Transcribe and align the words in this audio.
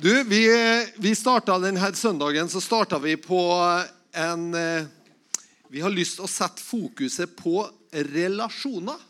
Du, 0.00 0.24
vi, 0.24 0.46
vi 0.96 1.14
starta 1.14 1.56
denne 1.58 1.88
søndagen 1.94 2.46
så 2.48 2.60
starta 2.62 3.00
vi 3.02 3.16
på 3.18 3.40
en 4.14 4.54
eh, 4.54 4.84
Vi 5.68 5.80
har 5.82 5.90
lyst 5.90 6.20
til 6.20 6.28
å 6.28 6.30
sette 6.30 6.62
fokuset 6.62 7.32
på 7.34 7.64
relasjoner. 7.90 9.00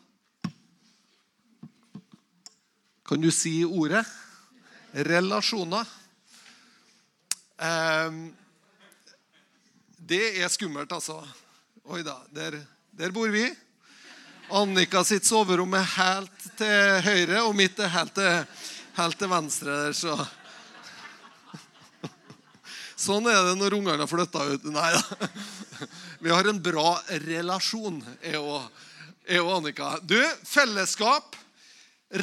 Kan 3.05 3.21
du 3.21 3.29
si 3.29 3.53
ordet? 3.67 4.01
Relasjoner. 5.11 5.93
Eh, 7.61 8.19
det 10.09 10.25
er 10.41 10.49
skummelt, 10.49 10.97
altså. 10.97 11.21
Oi 11.85 12.01
da, 12.01 12.17
der, 12.33 12.63
der 12.97 13.13
bor 13.13 13.29
vi. 13.29 13.45
Annika 14.57 15.05
sitt 15.05 15.29
soverom 15.29 15.77
er 15.77 15.95
helt 15.99 16.51
til 16.57 17.07
høyre, 17.13 17.45
og 17.45 17.53
mitt 17.61 17.77
er 17.77 17.93
helt 17.93 18.17
til, 18.17 18.61
helt 19.05 19.21
til 19.21 19.35
venstre. 19.37 19.81
der, 19.85 20.01
så... 20.01 20.17
Sånn 22.99 23.29
er 23.31 23.45
det 23.47 23.55
når 23.61 23.77
ungene 23.77 24.03
har 24.03 24.11
flytta 24.11 24.45
ut. 24.51 24.65
Nei 24.75 24.91
da. 24.97 25.29
Vi 26.25 26.33
har 26.35 26.49
en 26.51 26.59
bra 26.63 26.97
relasjon, 27.23 28.01
jeg 28.25 28.41
og, 28.43 28.65
Annika. 29.55 29.93
Du, 30.03 30.19
fellesskap, 30.49 31.37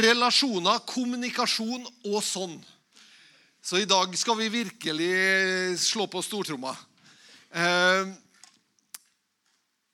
relasjoner, 0.01 0.81
kommunikasjon 0.89 1.85
og 2.09 2.17
sånn. 2.25 2.57
Så 3.65 3.79
i 3.79 3.87
dag 3.87 4.11
skal 4.19 4.37
vi 4.37 4.49
virkelig 4.53 5.79
slå 5.81 6.09
på 6.11 6.21
stortromma. 6.25 6.73
Eh, 7.55 8.11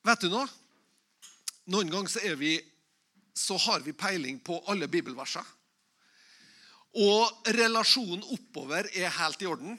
vet 0.07 0.26
du 0.26 0.32
noe? 0.32 0.48
Noen 1.71 1.93
ganger 1.93 2.12
så, 2.12 2.23
vi, 2.40 2.55
så 3.38 3.59
har 3.68 3.85
vi 3.85 3.93
peiling 3.95 4.41
på 4.43 4.57
alle 4.71 4.90
bibelversene. 4.91 5.45
Og 6.99 7.52
relasjonen 7.55 8.26
oppover 8.34 8.90
er 8.98 9.13
helt 9.21 9.45
i 9.45 9.48
orden. 9.48 9.77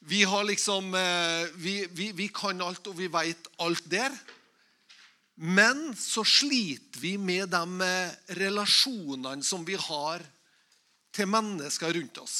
Vi, 0.00 0.22
har 0.24 0.44
liksom, 0.44 0.94
eh, 0.94 1.48
vi, 1.54 1.86
vi, 1.90 2.12
vi 2.16 2.28
kan 2.32 2.60
alt, 2.64 2.86
og 2.88 2.96
vi 2.96 3.08
veit 3.12 3.50
alt 3.60 3.84
der. 3.90 4.14
Men 5.40 5.90
så 5.96 6.24
sliter 6.24 7.00
vi 7.00 7.16
med 7.20 7.52
de 7.52 7.84
eh, 7.84 8.14
relasjonene 8.40 9.44
som 9.44 9.64
vi 9.64 9.76
har 9.76 10.24
til 11.12 11.28
mennesker 11.28 11.92
rundt 11.96 12.20
oss. 12.22 12.38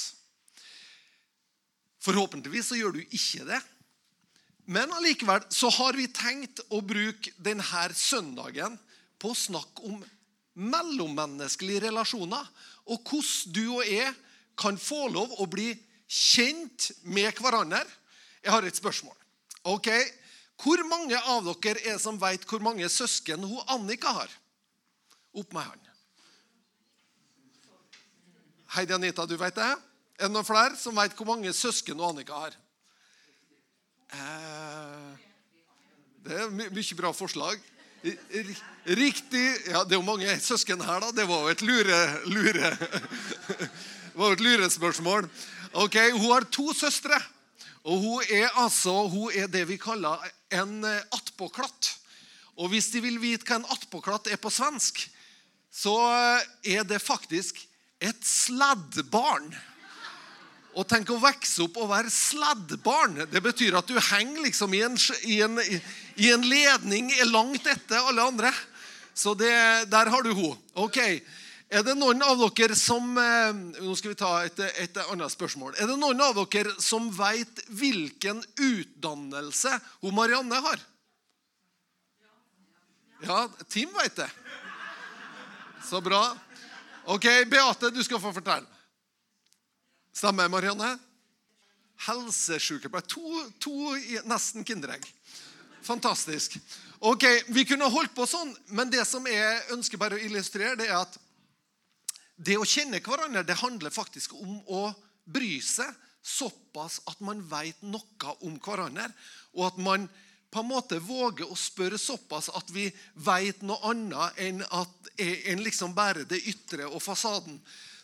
Forhåpentligvis 2.00 2.72
så 2.72 2.78
gjør 2.80 2.96
du 2.96 3.02
ikke 3.04 3.44
det. 3.48 3.60
Men 4.70 4.92
allikevel 4.96 5.44
så 5.52 5.68
har 5.74 5.98
vi 5.98 6.08
tenkt 6.14 6.62
å 6.72 6.80
bruke 6.80 7.32
denne 7.36 7.84
søndagen 7.96 8.78
på 9.20 9.32
å 9.32 9.36
snakke 9.36 9.84
om 9.84 10.00
mellommenneskelige 10.60 11.86
relasjoner, 11.88 12.44
og 12.88 13.04
hvordan 13.04 13.54
du 13.54 13.64
og 13.68 13.84
jeg 13.86 14.12
kan 14.60 14.76
få 14.80 15.08
lov 15.12 15.36
å 15.40 15.46
bli 15.50 15.72
kjent 16.10 16.90
med 17.06 17.38
hverandre. 17.38 17.84
Jeg 18.42 18.52
har 18.52 18.66
et 18.66 18.76
spørsmål. 18.76 19.16
Ok, 19.64 19.88
Hvor 20.60 20.82
mange 20.84 21.16
av 21.16 21.46
dere 21.62 21.80
er 21.88 21.96
som 21.96 22.18
vet 22.20 22.42
hvor 22.44 22.60
mange 22.60 22.84
søsken 22.92 23.40
hun 23.48 23.62
Annika 23.72 24.10
har? 24.12 24.32
Opp 25.32 25.54
med 25.56 25.64
hånd. 25.64 25.86
Heidi 28.74 28.92
Anita, 28.92 29.24
du 29.24 29.38
vet 29.40 29.56
det? 29.56 29.70
Er 30.20 30.28
det 30.28 30.34
noen 30.34 30.44
flere 30.44 30.76
som 30.76 30.98
vet 31.00 31.16
hvor 31.16 31.30
mange 31.30 31.54
søsken 31.56 31.96
hun 31.96 32.10
Annika 32.10 32.42
har? 32.42 32.58
Eh, 34.12 35.16
det 36.26 36.36
er 36.42 36.52
my 36.52 36.68
mye 36.68 36.98
bra 36.98 37.14
forslag. 37.16 37.56
Riktig 38.84 39.46
Ja, 39.68 39.84
det 39.84 39.96
er 39.96 39.98
jo 39.98 40.04
mange 40.04 40.36
søsken 40.40 40.80
her, 40.84 41.00
da. 41.00 41.10
Det 41.12 41.24
var 41.28 41.46
jo 41.46 41.54
et 41.54 41.64
lure, 41.64 42.02
lure. 42.28 42.76
Det 44.10 44.18
var 44.18 44.32
jo 44.32 44.36
et 44.36 44.42
lurespørsmål. 44.44 45.28
Ok, 45.72 45.94
Hun 46.18 46.32
har 46.32 46.48
to 46.50 46.72
søstre. 46.74 47.14
Og 47.86 47.98
hun 48.02 48.22
er 48.28 48.50
altså 48.60 48.92
hun 49.08 49.32
er 49.32 49.46
det 49.48 49.62
vi 49.68 49.78
kaller 49.80 50.20
en 50.52 50.84
eh, 50.84 51.02
attpåklatt. 51.14 51.94
Og 52.60 52.68
hvis 52.72 52.90
de 52.92 53.00
vil 53.00 53.16
vite 53.22 53.46
hva 53.48 53.60
en 53.60 53.70
attpåklatt 53.72 54.28
er 54.28 54.40
på 54.40 54.52
svensk, 54.52 55.00
så 55.72 55.94
eh, 56.10 56.48
er 56.76 56.84
det 56.84 57.00
faktisk 57.00 57.62
et 58.02 58.20
sladdbarn. 58.26 59.48
Og 60.74 60.86
tenk 60.90 61.10
å 61.10 61.20
vokse 61.22 61.64
opp 61.64 61.78
og 61.80 61.90
være 61.90 62.12
sladdbarn. 62.12 63.24
Det 63.30 63.42
betyr 63.42 63.78
at 63.78 63.88
du 63.88 63.96
henger 64.10 64.44
liksom 64.44 64.74
i 64.76 64.82
en, 64.86 64.98
i 65.26 65.40
en, 65.46 65.56
i 66.20 66.30
en 66.34 66.46
ledning 66.46 67.10
langt 67.30 67.66
etter 67.70 68.10
alle 68.10 68.26
andre. 68.26 68.52
Så 69.14 69.34
det, 69.38 69.54
der 69.90 70.10
har 70.10 70.26
du 70.26 70.34
henne. 70.34 70.58
Ok, 70.78 70.98
er 71.70 71.84
det 71.86 71.94
noen 71.94 72.22
av 72.26 72.40
dere 72.58 72.74
som 72.74 73.12
eh, 73.18 73.50
Nå 73.78 73.94
skal 73.94 74.10
vi 74.10 74.18
ta 74.18 74.30
et, 74.42 74.58
et 74.82 74.96
annet 75.06 75.30
spørsmål. 75.30 75.76
Er 75.78 75.86
det 75.86 75.98
noen 76.00 76.18
av 76.24 76.40
dere 76.50 76.74
som 76.82 77.06
vet 77.14 77.62
hvilken 77.70 78.42
utdannelse 78.58 79.76
hun 80.02 80.16
Marianne 80.16 80.58
har? 80.66 80.82
Ja, 83.22 83.44
Tim 83.68 83.92
vet 83.94 84.16
det. 84.16 84.28
Så 85.86 86.00
bra. 86.02 86.24
Ok, 87.10 87.26
Beate, 87.46 87.90
du 87.94 88.02
skal 88.04 88.20
få 88.22 88.32
fortelle. 88.34 88.66
Stemmer, 90.16 90.50
Marianne? 90.50 90.96
Helsesykepleier. 92.06 93.06
To, 93.14 93.46
to 93.62 93.94
nesten 94.28 94.66
kinderegg. 94.66 95.06
Fantastisk. 95.86 96.58
Ok, 96.98 97.24
Vi 97.48 97.64
kunne 97.64 97.88
holdt 97.92 98.14
på 98.16 98.26
sånn, 98.28 98.50
men 98.74 98.90
det 98.92 99.06
som 99.08 99.24
jeg 99.28 99.66
ønsker 99.76 100.00
bare 100.00 100.18
å 100.18 100.24
illustrere, 100.26 100.76
det 100.80 100.90
er 100.90 100.98
at 100.98 101.20
det 102.40 102.56
å 102.56 102.68
kjenne 102.68 103.02
hverandre 103.04 103.44
det 103.44 103.58
handler 103.60 103.92
faktisk 103.92 104.32
om 104.38 104.60
å 104.72 104.88
bry 105.28 105.58
seg 105.64 105.90
såpass 106.24 107.00
at 107.08 107.20
man 107.24 107.40
vet 107.48 107.80
noe 107.84 108.34
om 108.44 108.56
hverandre, 108.60 109.08
og 109.56 109.70
at 109.70 109.78
man 109.80 110.08
på 110.50 110.62
en 110.62 110.70
måte 110.70 110.98
våger 110.98 111.46
å 111.46 111.56
spørre 111.58 111.98
såpass 112.00 112.50
at 112.58 112.72
vi 112.74 112.88
vet 113.22 113.62
noe 113.62 113.78
annet 113.92 114.40
enn, 114.42 114.64
at, 114.66 115.10
enn 115.22 115.62
liksom 115.62 115.94
bare 115.94 116.26
det 116.28 116.40
ytre 116.50 116.88
og 116.88 116.98
fasaden. 117.04 117.60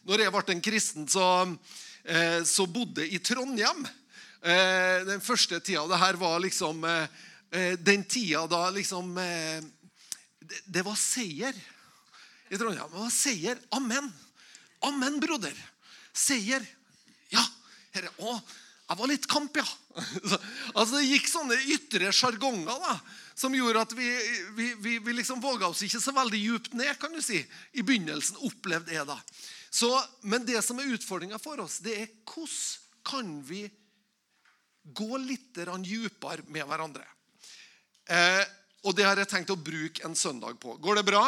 Når 0.07 0.23
jeg 0.23 0.35
ble 0.35 0.55
en 0.55 0.63
kristen, 0.63 1.09
så, 1.11 1.25
eh, 2.05 2.45
så 2.47 2.69
bodde 2.71 3.03
jeg 3.03 3.19
i 3.19 3.23
Trondheim. 3.25 3.83
Eh, 4.47 5.03
den 5.09 5.25
første 5.25 5.59
tida. 5.59 5.89
Det 5.91 5.99
her 5.99 6.21
var 6.21 6.39
liksom 6.45 6.85
eh, 6.87 7.75
den 7.83 8.05
tida 8.07 8.45
da 8.47 8.69
liksom 8.71 9.17
det 10.71 10.83
var 10.87 10.95
seier 10.95 11.57
i 12.47 12.59
Trondheim. 12.59 12.87
Det 12.87 13.01
var 13.01 13.11
seier. 13.11 13.59
Amen. 13.75 14.13
Amen, 14.85 15.21
broder. 15.21 15.57
Seier. 16.13 16.65
Ja. 17.33 17.43
Herre, 17.97 18.13
å, 18.21 18.37
jeg 18.87 18.99
var 19.01 19.11
litt 19.11 19.27
kamp, 19.31 19.57
ja. 19.57 19.67
altså 20.77 20.99
Det 20.99 21.07
gikk 21.09 21.31
sånne 21.31 21.57
ytre 21.73 22.13
sjargonger 22.15 22.83
da, 22.83 22.97
som 23.35 23.55
gjorde 23.57 23.87
at 23.87 23.95
vi, 23.97 24.11
vi, 24.59 24.67
vi, 24.85 24.99
vi 25.03 25.15
liksom 25.17 25.41
våga 25.43 25.71
oss 25.71 25.83
ikke 25.87 26.03
så 26.03 26.15
veldig 26.17 26.41
djupt 26.43 26.77
ned. 26.77 26.93
kan 27.01 27.15
du 27.15 27.23
si. 27.25 27.41
I 27.73 27.85
begynnelsen 27.87 28.39
opplevde 28.47 28.95
jeg 28.95 29.09
da. 29.09 29.19
Så, 29.71 29.91
men 30.23 30.47
det 30.47 30.63
som 30.65 30.79
er 30.81 30.93
utfordringa 30.95 31.41
for 31.43 31.61
oss, 31.65 31.81
det 31.85 31.97
er 32.05 32.13
hvordan 32.29 32.85
kan 33.07 33.35
vi 33.47 33.67
gå 34.87 35.19
litt 35.19 35.55
dypere 35.57 36.47
med 36.51 36.67
hverandre. 36.67 37.05
Eh, 38.07 38.45
og 38.87 38.95
det 38.95 39.07
har 39.07 39.19
jeg 39.19 39.31
tenkt 39.31 39.51
å 39.51 39.59
bruke 39.59 40.05
en 40.07 40.15
søndag 40.15 40.59
på. 40.63 40.77
Går 40.79 41.01
det 41.01 41.07
bra? 41.07 41.25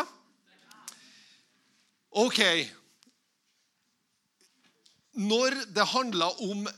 Ok. 2.23 2.41
Når 5.19 5.57
det 5.75 5.87
handler 5.93 6.43
om 6.47 6.69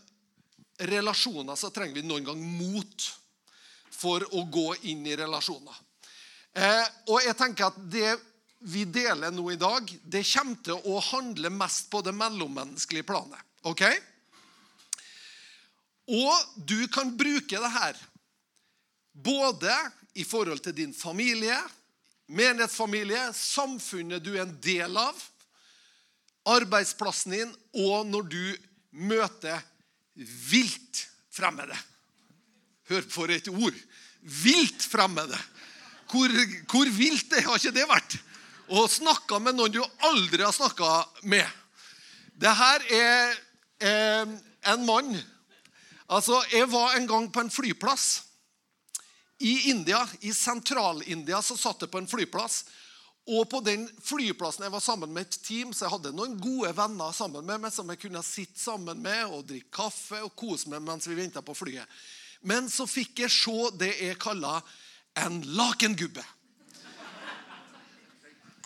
relasjoner, 0.90 1.56
så 1.56 1.70
trenger 1.70 2.00
vi 2.00 2.06
noen 2.08 2.24
gang 2.24 2.40
mot 2.40 3.08
for 3.92 4.24
å 4.32 4.46
gå 4.48 4.68
inn 4.88 5.04
i 5.06 5.16
relasjoner. 5.18 5.76
Eh, 6.56 6.86
og 7.12 7.20
jeg 7.22 7.36
tenker 7.38 7.68
at 7.68 7.78
Det 7.92 8.16
vi 8.60 8.84
deler 8.84 9.32
nå 9.32 9.46
i 9.52 9.56
dag, 9.60 9.86
det 10.04 10.20
kommer 10.34 10.58
til 10.64 10.88
å 10.88 10.98
handle 11.00 11.48
mest 11.52 11.86
på 11.92 12.02
det 12.04 12.12
mellommenneskelige 12.12 13.08
planet. 13.08 13.40
ok? 13.62 13.84
Og 16.10 16.66
du 16.68 16.88
kan 16.88 17.16
bruke 17.16 17.60
det 17.60 17.72
her 17.72 17.96
både 19.12 19.72
i 20.14 20.24
forhold 20.24 20.60
til 20.60 20.76
din 20.76 20.92
familie, 20.94 21.56
menighetsfamilie, 22.26 23.30
samfunnet 23.34 24.24
du 24.24 24.34
er 24.34 24.44
en 24.44 24.56
del 24.60 24.96
av, 24.96 25.16
arbeidsplassen 26.50 27.36
din, 27.36 27.52
og 27.86 28.06
når 28.08 28.28
du 28.30 28.44
møter 28.90 29.62
vilt 30.50 31.06
fremmede. 31.32 31.76
Hør 32.90 33.06
for 33.10 33.30
et 33.30 33.48
ord. 33.48 33.76
Vilt 34.20 34.84
fremmede. 34.90 35.38
Hvor, 36.10 36.32
hvor 36.70 36.90
vilt 36.90 37.30
det 37.30 37.44
har 37.46 37.58
ikke 37.58 37.76
det 37.76 37.86
vært? 37.88 38.16
Å 38.70 38.86
snakke 38.90 39.38
med 39.42 39.56
noen 39.58 39.74
du 39.74 39.82
aldri 40.06 40.42
har 40.42 40.54
snakka 40.54 40.90
med. 41.30 41.46
Det 42.40 42.50
her 42.56 42.86
er 42.94 43.36
eh, 43.82 44.34
en 44.72 44.86
mann 44.86 45.14
Altså, 46.10 46.40
Jeg 46.50 46.66
var 46.72 46.96
en 46.96 47.06
gang 47.06 47.28
på 47.30 47.38
en 47.44 47.52
flyplass 47.54 48.24
i 49.46 49.70
India. 49.70 50.00
I 50.26 50.32
Sentral-India 50.34 51.38
så 51.42 51.54
satt 51.54 51.84
jeg 51.84 51.92
på 51.92 52.00
en 52.00 52.10
flyplass. 52.10 52.64
Og 53.28 53.44
på 53.50 53.60
den 53.62 53.84
flyplassen 54.02 54.64
jeg 54.64 54.72
var 54.72 54.82
sammen 54.82 55.12
med 55.12 55.28
et 55.28 55.36
team, 55.44 55.74
så 55.76 55.84
jeg 55.84 55.92
hadde 55.92 56.14
noen 56.16 56.38
gode 56.40 56.72
venner 56.76 57.12
sammen 57.14 57.44
med 57.46 57.60
meg 57.62 57.74
som 57.74 57.90
jeg 57.92 58.00
kunne 58.00 58.22
sitte 58.26 58.58
sammen 58.58 59.02
med 59.04 59.26
og 59.28 59.44
drikke 59.50 59.70
kaffe 59.76 60.22
og 60.24 60.32
kose 60.38 60.70
med 60.72 60.82
mens 60.86 61.08
vi 61.08 61.18
venta 61.18 61.42
på 61.44 61.54
flyet. 61.54 61.86
Men 62.42 62.70
så 62.72 62.88
fikk 62.88 63.20
jeg 63.26 63.34
se 63.34 63.58
det 63.78 63.92
jeg 64.00 64.18
kaller 64.20 64.64
en 65.20 65.42
lakengubbe. 65.58 66.24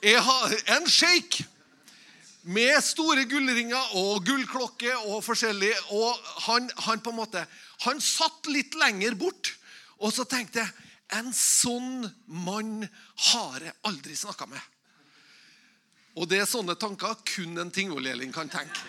Jeg 0.05 0.21
har 0.21 0.55
en 0.77 0.87
shake 0.91 1.47
med 2.45 2.77
store 2.85 3.25
gullringer 3.25 3.97
og 3.97 4.25
gullklokke 4.27 4.93
og 5.09 5.23
forskjellig. 5.25 5.73
Og 5.97 6.27
han, 6.47 6.69
han, 6.87 7.01
på 7.01 7.13
en 7.13 7.21
måte, 7.23 7.45
han 7.87 8.03
satt 8.05 8.51
litt 8.53 8.77
lenger 8.79 9.17
bort. 9.19 9.55
Og 10.05 10.13
så 10.13 10.27
tenkte 10.29 10.61
jeg 10.61 10.84
en 11.13 11.33
sånn 11.37 12.07
mann 12.27 12.87
har 13.31 13.61
jeg 13.61 13.77
aldri 13.87 14.17
snakka 14.17 14.49
med. 14.51 14.61
Og 16.15 16.29
det 16.31 16.41
er 16.41 16.49
sånne 16.49 16.77
tanker 16.79 17.17
kun 17.27 17.59
en 17.59 17.73
Tingvoll-Elin 17.75 18.33
kan 18.35 18.51
tenke. 18.51 18.85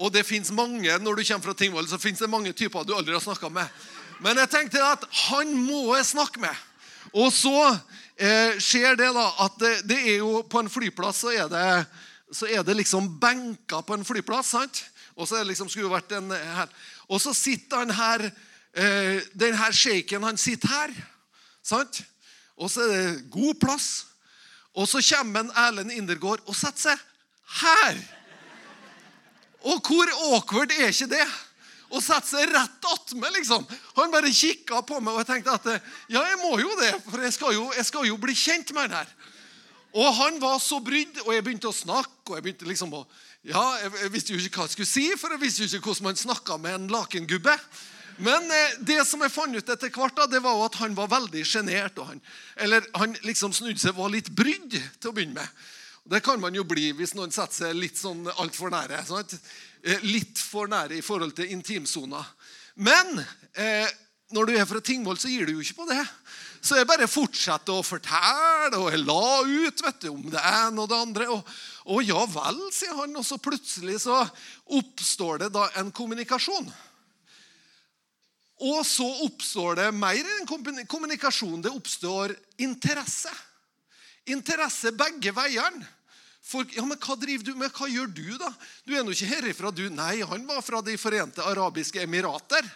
Og 0.00 0.08
det 0.14 0.24
fins 0.24 0.48
mange 0.56 0.94
når 1.02 1.20
du 1.20 1.24
kommer 1.28 1.50
fra 1.50 1.56
Tingvoll, 1.56 1.88
så 1.88 2.00
finnes 2.00 2.22
det 2.22 2.30
mange 2.32 2.54
typer 2.56 2.86
du 2.88 2.94
aldri 2.96 3.14
har 3.14 3.24
snakka 3.24 3.50
med. 3.52 3.68
Men 4.24 4.40
jeg 4.40 4.52
tenkte 4.52 4.84
at 4.84 5.04
han 5.28 5.52
må 5.56 5.94
jeg 5.96 6.08
snakke 6.14 6.40
med. 6.40 6.66
Og 7.16 7.28
så 7.32 7.56
eh, 8.16 8.56
skjer 8.60 8.96
det 8.96 9.10
da 9.16 9.26
at 9.44 9.58
det, 9.60 9.74
det, 9.88 9.98
er 10.14 10.20
jo 10.20 10.40
på 10.48 10.62
en 10.62 10.72
flyplass 10.72 11.24
så 11.24 11.32
er 11.34 11.48
det, 11.52 11.66
så 12.32 12.48
er 12.48 12.64
det 12.64 12.76
liksom 12.78 13.08
benker 13.20 13.84
på 13.84 13.96
en 13.96 14.06
flyplass. 14.06 14.54
sant? 14.56 14.82
Og 15.16 15.28
så 15.28 15.36
er 15.36 15.44
det 15.44 15.52
liksom, 15.52 15.68
skulle 15.68 15.92
vært 15.92 16.14
en 16.16 16.32
her. 16.32 16.70
Og 17.10 17.20
så 17.20 17.34
sitter 17.36 17.82
han 17.82 17.92
her 17.92 18.30
eh, 18.74 19.20
denne 19.34 19.58
han 19.60 20.38
sitter 20.38 20.68
her. 20.68 20.94
sant? 21.62 22.02
Og 22.56 22.70
så 22.70 22.84
er 22.84 22.92
det 22.92 23.30
god 23.30 23.54
plass. 23.60 24.06
Og 24.76 24.88
så 24.88 25.02
kommer 25.02 25.40
en 25.40 25.54
Erlend 25.56 25.92
Indergård 25.92 26.42
og 26.46 26.56
setter 26.56 26.92
seg 26.92 27.06
her. 27.60 28.00
Og 29.66 29.80
hvor 29.84 30.10
awkward 30.30 30.72
er 30.72 30.92
ikke 30.92 31.10
det? 31.10 31.26
Å 31.90 31.98
sette 31.98 32.28
seg 32.30 32.52
rett 32.52 32.86
attmed, 32.86 33.32
liksom. 33.34 33.64
Han 33.96 34.12
bare 34.12 34.30
kikka 34.30 34.78
på 34.86 35.00
meg, 35.02 35.12
og 35.12 35.24
jeg 35.24 35.28
tenkte 35.32 35.56
at 35.58 35.66
ja, 36.06 36.22
jeg 36.22 36.38
må 36.38 36.54
jo 36.60 36.70
det, 36.78 36.92
for 37.08 37.24
jeg 37.24 37.34
skal 37.34 37.56
jo, 37.56 37.64
jeg 37.74 37.88
skal 37.88 38.06
jo 38.06 38.18
bli 38.20 38.36
kjent 38.38 38.70
med 38.76 38.86
han 38.86 39.00
her. 39.00 39.10
Og 39.98 40.06
han 40.20 40.38
var 40.38 40.60
så 40.62 40.78
brydd, 40.78 41.18
og 41.24 41.32
jeg 41.34 41.42
begynte 41.44 41.66
å 41.66 41.74
snakke, 41.74 42.28
og 42.28 42.36
jeg 42.38 42.46
begynte 42.46 42.68
liksom 42.68 42.94
å 42.94 43.02
ja, 43.40 43.62
Jeg 43.80 44.10
visste 44.12 44.34
jo 44.34 44.38
ikke 44.38 44.60
hva 44.60 44.66
jeg 44.68 44.74
skulle 44.74 44.90
si, 44.90 45.06
for 45.16 45.32
jeg 45.32 45.40
visste 45.40 45.64
jo 45.64 45.78
ikke 45.80 45.88
hvordan 45.88 46.10
man 46.10 46.18
snakka 46.20 46.58
med 46.60 46.76
en 46.76 46.90
lakengubbe. 46.92 47.54
Men 48.20 48.50
eh, 48.52 48.78
det 48.84 49.00
som 49.08 49.22
jeg 49.24 49.32
fant 49.32 49.56
ut 49.56 49.72
etter 49.72 49.92
hvert, 49.94 50.16
da, 50.16 50.28
det 50.28 50.42
var 50.44 50.66
at 50.66 50.78
han 50.82 50.96
var 50.98 51.10
veldig 51.12 51.44
sjenert. 51.48 52.00
Eller 52.60 52.84
han 53.00 53.16
liksom 53.24 53.54
snudde 53.56 53.80
seg, 53.80 53.96
var 53.96 54.12
litt 54.12 54.28
brydd 54.36 54.76
til 54.76 55.10
å 55.10 55.14
begynne 55.16 55.40
med. 55.40 55.62
Det 56.10 56.22
kan 56.24 56.40
man 56.42 56.56
jo 56.56 56.64
bli 56.66 56.90
hvis 56.96 57.14
noen 57.16 57.32
setter 57.32 57.68
seg 57.68 57.78
litt 57.78 57.98
sånn 58.00 58.24
altfor 58.36 58.72
nære. 58.72 59.00
Sant? 59.08 59.36
Eh, 59.80 60.04
litt 60.04 60.40
for 60.40 60.68
nære 60.70 60.98
i 60.98 61.04
forhold 61.04 61.36
til 61.38 61.52
intimsona. 61.54 62.20
Men 62.80 63.20
eh, 63.54 63.88
når 64.34 64.46
du 64.46 64.54
er 64.56 64.68
fra 64.68 64.82
Tingvoll, 64.84 65.18
så 65.20 65.30
gir 65.30 65.48
du 65.48 65.56
jo 65.56 65.64
ikke 65.64 65.80
på 65.82 65.88
det. 65.90 66.02
Så 66.60 66.76
jeg 66.76 66.88
bare 66.88 67.08
fortsetter 67.08 67.72
å 67.72 67.84
fortelle, 67.84 68.76
og 68.76 68.90
jeg 68.92 69.00
la 69.06 69.24
ut 69.48 69.82
vet 69.86 70.04
du, 70.04 70.10
om 70.12 70.26
det 70.28 70.42
ene 70.44 70.84
og 70.84 70.90
det 70.92 70.98
andre. 70.98 71.28
Og, 71.32 71.54
og 71.88 72.04
ja 72.04 72.20
vel, 72.28 72.60
sier 72.74 72.94
han, 73.00 73.16
og 73.16 73.24
så 73.26 73.40
plutselig 73.40 74.02
så 74.04 74.20
oppstår 74.76 75.46
det 75.46 75.50
da 75.56 75.70
en 75.80 75.92
kommunikasjon. 75.94 76.68
Og 78.60 78.82
så 78.84 79.06
oppstår 79.24 79.78
det 79.78 79.88
mer 79.96 80.20
enn 80.36 80.48
kommunikasjon. 80.48 81.62
Det 81.64 81.72
oppstår 81.72 82.34
interesse. 82.60 83.32
Interesse 84.28 84.92
begge 84.92 85.32
veiene. 85.32 85.86
For, 86.50 86.64
ja, 86.74 86.82
men 86.88 86.98
Hva 86.98 87.14
driver 87.20 87.46
du 87.46 87.54
med? 87.54 87.70
Hva 87.72 87.86
gjør 87.88 88.10
du, 88.10 88.26
da? 88.40 88.48
Du 88.84 88.96
er 88.96 89.04
nå 89.04 89.14
ikke 89.14 89.28
herifra, 89.30 89.70
du. 89.72 89.84
Nei, 89.92 90.18
han 90.26 90.44
var 90.48 90.64
fra 90.64 90.80
De 90.84 90.96
forente 91.00 91.44
arabiske 91.46 92.02
emirater. 92.02 92.66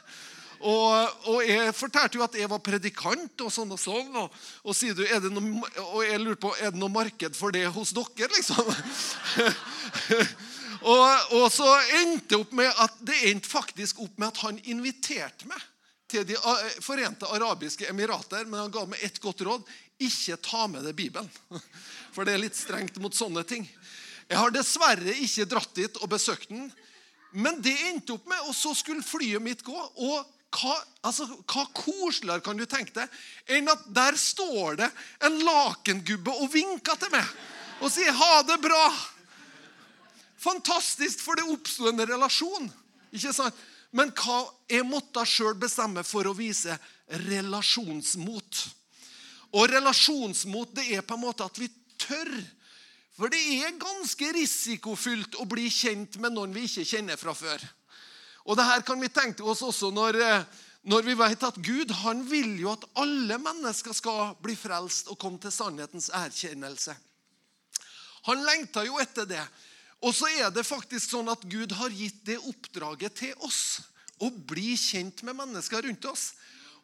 Og, 0.64 1.26
og, 1.28 1.40
jeg 1.44 1.74
fortalte 1.76 2.16
jo 2.16 2.24
at 2.24 2.36
jeg 2.38 2.48
var 2.48 2.62
predikant 2.64 3.42
og 3.44 3.52
sånn 3.52 3.74
og 3.74 3.80
sånn. 3.80 4.08
Og, 4.20 4.38
og 4.64 4.76
sier 4.76 4.96
du, 4.96 5.02
er 5.04 5.20
det 5.20 5.32
noe, 5.34 5.60
og 5.90 6.00
jeg 6.06 6.22
lurer 6.22 6.40
på, 6.40 6.54
er 6.56 6.72
det 6.72 6.80
noe 6.80 6.92
marked 6.92 7.36
for 7.36 7.52
det 7.52 7.66
hos 7.74 7.92
dere, 7.96 8.30
liksom? 8.32 8.70
og, 10.94 11.04
og, 11.36 11.46
så 11.52 11.68
endte 12.00 12.40
opp 12.40 12.56
med 12.56 12.72
at 12.86 12.96
det 13.04 13.20
endte 13.32 13.50
faktisk 13.50 14.00
opp 14.06 14.16
med 14.16 14.30
at 14.30 14.44
han 14.46 14.60
inviterte 14.64 15.50
meg 15.50 15.70
til 16.14 16.26
De 16.28 16.38
forente 16.84 17.28
arabiske 17.28 17.88
emirater, 17.90 18.46
men 18.46 18.64
han 18.64 18.72
ga 18.74 18.86
meg 18.88 19.02
ett 19.04 19.20
godt 19.22 19.42
råd. 19.46 19.66
Ikke 20.02 20.38
ta 20.42 20.66
med 20.70 20.86
deg 20.86 20.96
Bibelen. 20.98 21.30
For 22.14 22.26
det 22.26 22.36
er 22.36 22.44
litt 22.44 22.58
strengt 22.58 22.98
mot 23.02 23.14
sånne 23.14 23.44
ting. 23.48 23.66
Jeg 24.30 24.40
har 24.40 24.54
dessverre 24.54 25.16
ikke 25.20 25.48
dratt 25.50 25.74
dit 25.76 25.98
og 26.00 26.10
besøkt 26.14 26.50
den. 26.52 26.70
Men 27.34 27.58
det 27.62 27.74
endte 27.90 28.14
opp 28.14 28.28
med, 28.30 28.46
og 28.46 28.54
så 28.54 28.72
skulle 28.78 29.04
flyet 29.04 29.42
mitt 29.42 29.64
gå. 29.66 29.74
Og 29.74 30.22
hva, 30.54 30.74
altså, 31.02 31.26
hva 31.50 31.64
koseligere 31.74 32.44
kan 32.46 32.58
du 32.58 32.62
tenke 32.70 32.94
deg 32.94 33.56
enn 33.56 33.66
at 33.72 33.82
der 33.90 34.14
står 34.18 34.78
det 34.78 34.88
en 35.26 35.40
lakengubbe 35.42 36.30
og 36.30 36.52
vinker 36.52 36.98
til 37.00 37.10
meg 37.10 37.26
og 37.82 37.90
sier 37.90 38.14
'ha 38.14 38.42
det 38.46 38.60
bra'? 38.62 38.94
Fantastisk, 40.38 41.20
for 41.20 41.34
det 41.34 41.44
oppsto 41.48 41.88
en 41.88 42.06
relasjon. 42.06 42.70
Ikke 43.12 43.32
sant? 43.32 43.54
Men 43.94 44.10
hva 44.18 44.40
jeg 44.70 44.86
måtte 44.88 45.22
sjøl 45.28 45.54
bestemme 45.58 46.02
for 46.06 46.26
å 46.26 46.34
vise 46.34 46.74
relasjonsmot. 47.24 48.64
Og 49.54 49.70
relasjonsmot 49.70 50.74
det 50.74 50.88
er 50.96 51.06
på 51.06 51.14
en 51.14 51.22
måte 51.22 51.46
at 51.46 51.58
vi 51.60 51.68
tør. 52.00 52.32
For 53.14 53.30
det 53.30 53.38
er 53.38 53.76
ganske 53.78 54.32
risikofylt 54.34 55.38
å 55.38 55.46
bli 55.46 55.68
kjent 55.70 56.18
med 56.22 56.34
noen 56.34 56.54
vi 56.56 56.66
ikke 56.66 56.86
kjenner 56.88 57.20
fra 57.20 57.36
før. 57.38 57.62
Og 58.44 58.58
det 58.58 58.66
her 58.66 58.82
kan 58.84 58.98
vi 59.00 59.12
tenke 59.14 59.46
oss 59.46 59.62
også 59.64 59.92
når, 59.94 60.18
når 60.90 61.06
vi 61.06 61.14
vet 61.16 61.46
at 61.46 61.60
Gud 61.64 61.94
han 62.02 62.24
vil 62.28 62.58
jo 62.60 62.72
at 62.74 62.84
alle 63.00 63.38
mennesker 63.40 63.94
skal 63.96 64.34
bli 64.42 64.56
frelst 64.58 65.08
og 65.12 65.20
komme 65.22 65.38
til 65.40 65.54
sannhetens 65.54 66.10
erkjennelse. 66.12 66.96
Han 68.26 68.42
lengta 68.42 68.82
jo 68.84 68.98
etter 69.00 69.28
det. 69.28 69.44
Og 70.04 70.12
så 70.12 70.28
er 70.36 70.50
det 70.52 70.66
faktisk 70.68 71.14
sånn 71.14 71.30
at 71.32 71.44
Gud 71.48 71.72
har 71.78 71.92
gitt 71.94 72.20
det 72.28 72.36
oppdraget 72.44 73.16
til 73.22 73.46
oss. 73.46 73.80
Å 74.20 74.28
bli 74.30 74.74
kjent 74.76 75.22
med 75.24 75.38
mennesker 75.38 75.86
rundt 75.86 76.08
oss. 76.10 76.32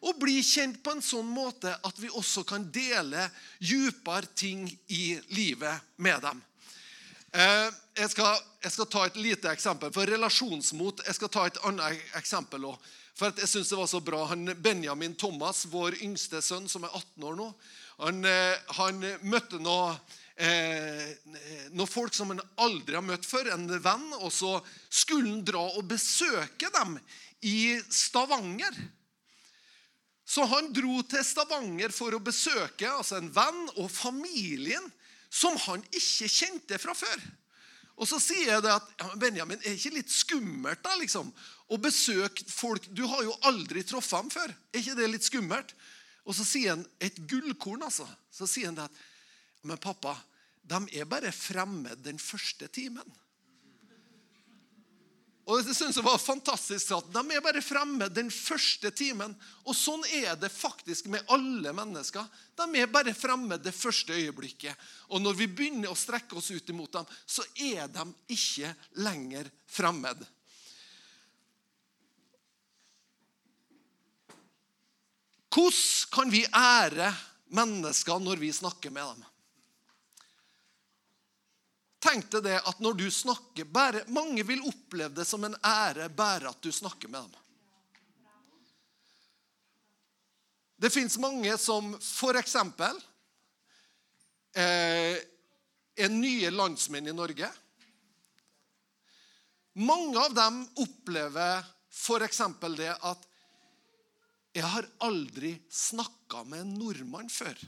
Og 0.01 0.17
bli 0.17 0.39
kjent 0.41 0.79
på 0.81 0.95
en 0.95 1.03
sånn 1.05 1.27
måte 1.29 1.75
at 1.85 1.99
vi 2.01 2.09
også 2.09 2.41
kan 2.49 2.65
dele 2.73 3.27
dypere 3.61 4.31
ting 4.33 4.65
i 4.89 5.19
livet 5.37 5.93
med 6.01 6.23
dem. 6.25 6.41
Eh, 7.31 7.67
jeg 8.01 8.09
skal, 8.11 8.41
jeg 8.63 8.73
skal, 8.73 8.89
ta 8.89 9.05
et 9.05 9.19
lite 9.21 9.51
eksempel. 9.53 9.93
For 9.93 10.09
relasjonsmot 10.09 11.05
Jeg 11.05 11.15
skal 11.15 11.31
ta 11.31 11.45
et 11.47 11.61
annet 11.67 12.01
eksempel 12.17 12.65
òg. 12.73 12.89
For 13.15 13.37
jeg 13.37 13.51
synes 13.51 13.69
det 13.69 13.77
var 13.77 13.91
så 13.91 14.01
bra. 14.01 14.23
Han 14.31 14.55
Benjamin 14.57 15.13
Thomas, 15.13 15.67
vår 15.69 16.01
yngste 16.01 16.41
sønn, 16.41 16.67
som 16.71 16.87
er 16.87 16.97
18 16.97 17.29
år 17.29 17.37
nå, 17.37 17.47
han, 18.01 18.25
eh, 18.25 18.57
han 18.79 19.05
møtte 19.21 19.61
noe 19.61 19.93
eh, 20.35 21.11
noen 21.73 21.89
folk 21.89 22.15
som 22.15 22.31
han 22.33 22.41
aldri 22.61 22.97
har 22.97 23.05
møtt 23.05 23.27
før, 23.27 23.51
en 23.53 23.67
venn. 23.71 24.07
Og 24.21 24.31
så 24.33 24.57
skulle 24.89 25.29
han 25.29 25.43
dra 25.47 25.63
og 25.75 25.87
besøke 25.89 26.71
dem 26.77 26.97
i 27.47 27.75
Stavanger. 27.89 28.75
Så 30.31 30.45
han 30.47 30.71
dro 30.71 31.01
til 31.11 31.25
Stavanger 31.27 31.91
for 31.91 32.15
å 32.15 32.23
besøke 32.23 32.87
altså 32.87 33.17
en 33.19 33.31
venn 33.35 33.63
og 33.75 33.89
familien 33.91 34.85
som 35.31 35.57
han 35.67 35.83
ikke 35.91 36.29
kjente 36.31 36.79
fra 36.79 36.95
før. 36.95 37.23
Og 38.01 38.07
så 38.09 38.17
sier 38.21 38.53
jeg 38.53 38.63
det 38.65 38.71
at 38.73 38.87
ja, 38.97 39.09
Benjamin, 39.19 39.59
er 39.59 39.73
det 39.73 39.77
ikke 39.77 39.97
litt 39.99 40.13
skummelt 40.13 40.81
da, 40.83 40.95
liksom, 40.97 41.29
å 41.71 41.77
besøke 41.79 42.47
folk 42.49 42.87
Du 42.95 43.03
har 43.07 43.21
jo 43.27 43.35
aldri 43.47 43.83
truffet 43.85 44.17
ham 44.17 44.31
før. 44.33 44.53
Er 44.71 44.81
ikke 44.81 44.97
det 44.97 45.09
litt 45.11 45.27
skummelt? 45.27 45.75
Og 46.25 46.35
så 46.37 46.45
sier 46.47 46.75
han 46.75 46.85
et 47.01 47.17
gullkorn. 47.29 47.83
altså. 47.85 48.07
Så 48.33 48.47
sier 48.49 48.71
han 48.71 48.79
det 48.79 48.87
at 48.87 49.01
Men 49.61 49.77
pappa, 49.81 50.15
de 50.61 50.85
er 50.97 51.09
bare 51.09 51.31
fremmed 51.35 52.01
den 52.05 52.19
første 52.21 52.67
timen. 52.67 53.17
Og 55.49 55.65
det 55.65 55.73
synes 55.75 55.97
jeg 55.97 56.05
var 56.05 56.19
fantastisk 56.21 56.91
at 56.93 57.07
De 57.11 57.21
er 57.33 57.41
bare 57.43 57.63
fremme 57.65 58.07
den 58.13 58.29
første 58.31 58.91
timen. 58.93 59.33
Og 59.65 59.75
sånn 59.75 60.03
er 60.13 60.35
det 60.39 60.51
faktisk 60.53 61.09
med 61.11 61.25
alle 61.33 61.73
mennesker. 61.75 62.27
De 62.55 62.67
er 62.79 62.91
bare 62.91 63.13
fremme 63.17 63.57
det 63.59 63.73
første 63.75 64.15
øyeblikket. 64.15 64.77
Og 65.09 65.21
når 65.21 65.39
vi 65.41 65.49
begynner 65.49 65.91
å 65.91 65.97
strekke 65.97 66.37
oss 66.37 66.51
ut 66.53 66.69
imot 66.71 66.93
dem, 66.93 67.09
så 67.25 67.43
er 67.57 67.89
de 67.91 68.05
ikke 68.31 68.71
lenger 69.01 69.49
fremmed. 69.67 70.21
Hvordan 75.51 76.13
kan 76.15 76.31
vi 76.31 76.45
ære 76.47 77.09
mennesker 77.51 78.23
når 78.23 78.39
vi 78.39 78.53
snakker 78.55 78.93
med 78.93 79.03
dem? 79.03 79.27
Tenk 82.01 82.31
deg 82.33 82.47
det 82.47 82.57
at 82.57 82.79
når 82.81 82.97
du 82.97 83.05
snakker 83.13 83.67
bare, 83.69 84.05
Mange 84.09 84.43
vil 84.47 84.63
oppleve 84.65 85.13
det 85.15 85.25
som 85.29 85.43
en 85.45 85.55
ære 85.61 86.09
bare 86.09 86.49
at 86.49 86.61
du 86.61 86.71
snakker 86.73 87.11
med 87.11 87.21
dem. 87.21 87.37
Det 90.81 90.89
fins 90.89 91.17
mange 91.21 91.53
som 91.61 91.91
f.eks. 91.93 92.55
eh, 94.57 95.17
er 95.93 96.09
nye 96.09 96.49
landsmenn 96.49 97.11
i 97.11 97.13
Norge. 97.13 97.51
Mange 99.77 100.17
av 100.19 100.33
dem 100.33 100.63
opplever 100.81 101.61
f.eks. 101.91 102.41
det 102.79 102.95
at 102.97 103.27
jeg 104.57 104.65
har 104.67 104.89
aldri 105.05 105.53
snakka 105.69 106.41
med 106.49 106.65
en 106.65 106.73
nordmann 106.79 107.29
før. 107.31 107.61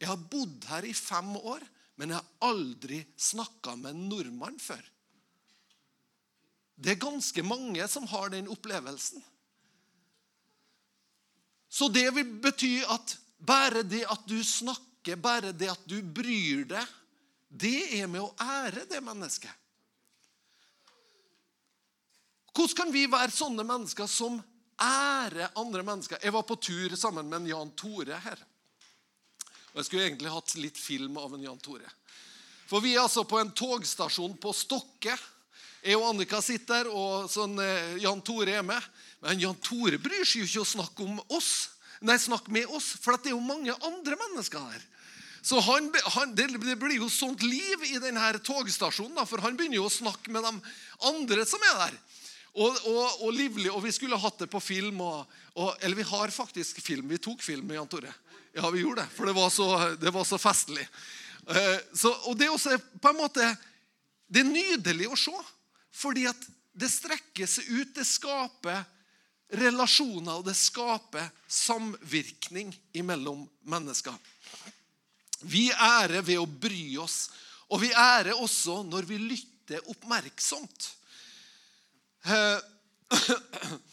Jeg 0.00 0.08
har 0.08 0.24
bodd 0.32 0.64
her 0.72 0.88
i 0.88 0.96
fem 0.96 1.36
år, 1.36 1.60
men 2.00 2.14
jeg 2.14 2.16
har 2.16 2.48
aldri 2.48 3.02
snakka 3.20 3.74
med 3.76 3.92
en 3.92 4.06
nordmann 4.08 4.56
før. 4.56 4.80
Det 6.80 6.94
er 6.94 7.02
ganske 7.02 7.42
mange 7.44 7.84
som 7.92 8.06
har 8.08 8.30
den 8.32 8.48
opplevelsen. 8.48 9.20
Så 11.68 11.90
det 11.92 12.06
vil 12.16 12.30
bety 12.40 12.78
at 12.88 13.18
bare 13.36 13.82
det 13.84 14.06
at 14.08 14.24
du 14.24 14.38
snakker, 14.40 15.20
bare 15.20 15.52
det 15.52 15.68
at 15.74 15.84
du 15.84 16.00
bryr 16.00 16.64
deg, 16.72 16.96
det 17.50 18.00
er 18.00 18.08
med 18.08 18.24
å 18.24 18.32
ære 18.40 18.86
det 18.88 19.02
mennesket. 19.04 19.52
Hvordan 22.56 22.76
kan 22.80 22.94
vi 22.96 23.04
være 23.12 23.34
sånne 23.34 23.66
mennesker 23.66 24.08
som 24.08 24.40
ærer 24.80 25.52
andre 25.60 25.84
mennesker? 25.84 26.24
Jeg 26.24 26.32
var 26.32 26.48
på 26.48 26.56
tur 26.64 26.96
sammen 26.96 27.28
med 27.28 27.42
en 27.42 27.52
Jan 27.52 27.76
Tore 27.76 28.24
her. 28.24 28.40
Og 29.70 29.80
Jeg 29.80 29.86
skulle 29.86 30.06
egentlig 30.08 30.32
hatt 30.34 30.54
litt 30.58 30.78
film 30.78 31.18
av 31.20 31.34
en 31.34 31.44
Jan 31.44 31.60
Tore. 31.62 31.90
For 32.70 32.82
vi 32.82 32.94
er 32.94 33.04
altså 33.04 33.24
på 33.26 33.38
en 33.40 33.52
togstasjon 33.54 34.36
på 34.42 34.52
Stokke. 34.54 35.14
Jeg 35.80 35.96
og 35.96 36.08
Annika 36.10 36.40
sitter 36.44 36.84
der, 36.84 36.90
og 36.92 37.30
sånn, 37.30 37.56
eh, 37.62 37.98
Jan 38.02 38.20
Tore 38.22 38.58
er 38.60 38.66
med. 38.66 38.82
Men 39.22 39.40
Jan 39.40 39.58
Tore 39.62 39.98
bryr 39.98 40.24
seg 40.24 40.42
jo 40.42 40.48
ikke 40.48 40.64
å 40.64 40.72
snakke 40.74 41.06
om 41.06 41.20
oss. 41.36 41.70
Nei, 42.00 42.16
snakke 42.18 42.52
med 42.52 42.70
oss, 42.72 42.94
for 43.00 43.16
det 43.16 43.30
er 43.30 43.36
jo 43.36 43.44
mange 43.44 43.74
andre 43.84 44.16
mennesker 44.16 44.58
her. 44.58 44.86
Så 45.42 45.60
han, 45.64 45.88
han, 46.16 46.34
det, 46.36 46.50
blir 46.76 46.98
jo 46.98 47.08
sånt 47.08 47.42
liv 47.42 47.84
i 47.88 47.98
denne 48.00 48.32
togstasjonen, 48.44 49.16
da, 49.16 49.24
for 49.24 49.40
han 49.40 49.56
begynner 49.56 49.80
jo 49.80 49.88
å 49.88 49.92
snakke 49.92 50.32
med 50.32 50.44
de 50.44 50.52
andre 51.08 51.46
som 51.48 51.62
er 51.72 51.78
der. 51.86 51.98
Og, 52.50 52.76
og, 52.90 53.22
og, 53.22 53.30
livlig, 53.32 53.70
og 53.70 53.84
vi 53.84 53.92
skulle 53.94 54.18
hatt 54.20 54.42
det 54.42 54.50
på 54.50 54.60
film. 54.60 55.00
Og, 55.00 55.70
eller 55.80 55.96
vi 55.96 56.08
har 56.10 56.34
faktisk 56.34 56.82
film. 56.82 57.08
Vi 57.08 57.20
tok 57.22 57.44
film 57.44 57.68
med 57.70 57.78
Jan 57.78 57.90
Tore. 57.90 58.12
Ja, 58.52 58.70
vi 58.70 58.80
gjorde 58.80 59.04
det, 59.04 59.10
for 59.14 59.26
det 59.26 59.34
var 59.36 59.50
så, 59.50 59.66
det 60.00 60.10
var 60.10 60.24
så 60.24 60.38
festlig. 60.38 60.86
Eh, 61.46 61.78
så, 61.94 62.10
og 62.26 62.38
det 62.38 62.48
er 62.48 62.54
også 62.54 62.78
på 63.00 63.10
en 63.10 63.20
måte 63.22 63.46
Det 64.30 64.42
er 64.42 64.50
nydelig 64.50 65.08
å 65.10 65.18
se, 65.18 65.34
fordi 65.94 66.26
at 66.30 66.48
det 66.72 66.90
strekker 66.90 67.48
seg 67.50 67.66
ut. 67.70 67.94
Det 67.94 68.06
skaper 68.06 68.84
relasjoner, 69.58 70.38
og 70.38 70.46
det 70.46 70.54
skaper 70.54 71.26
samvirkning 71.50 72.70
mellom 73.02 73.42
mennesker. 73.66 74.14
Vi 75.40 75.70
ærer 75.72 76.22
ved 76.22 76.38
å 76.38 76.46
bry 76.46 76.84
oss, 77.02 77.24
og 77.70 77.82
vi 77.82 77.90
ærer 77.90 78.38
også 78.38 78.84
når 78.86 79.08
vi 79.08 79.18
lytter 79.18 79.82
oppmerksomt. 79.90 80.90
Eh, 82.30 82.58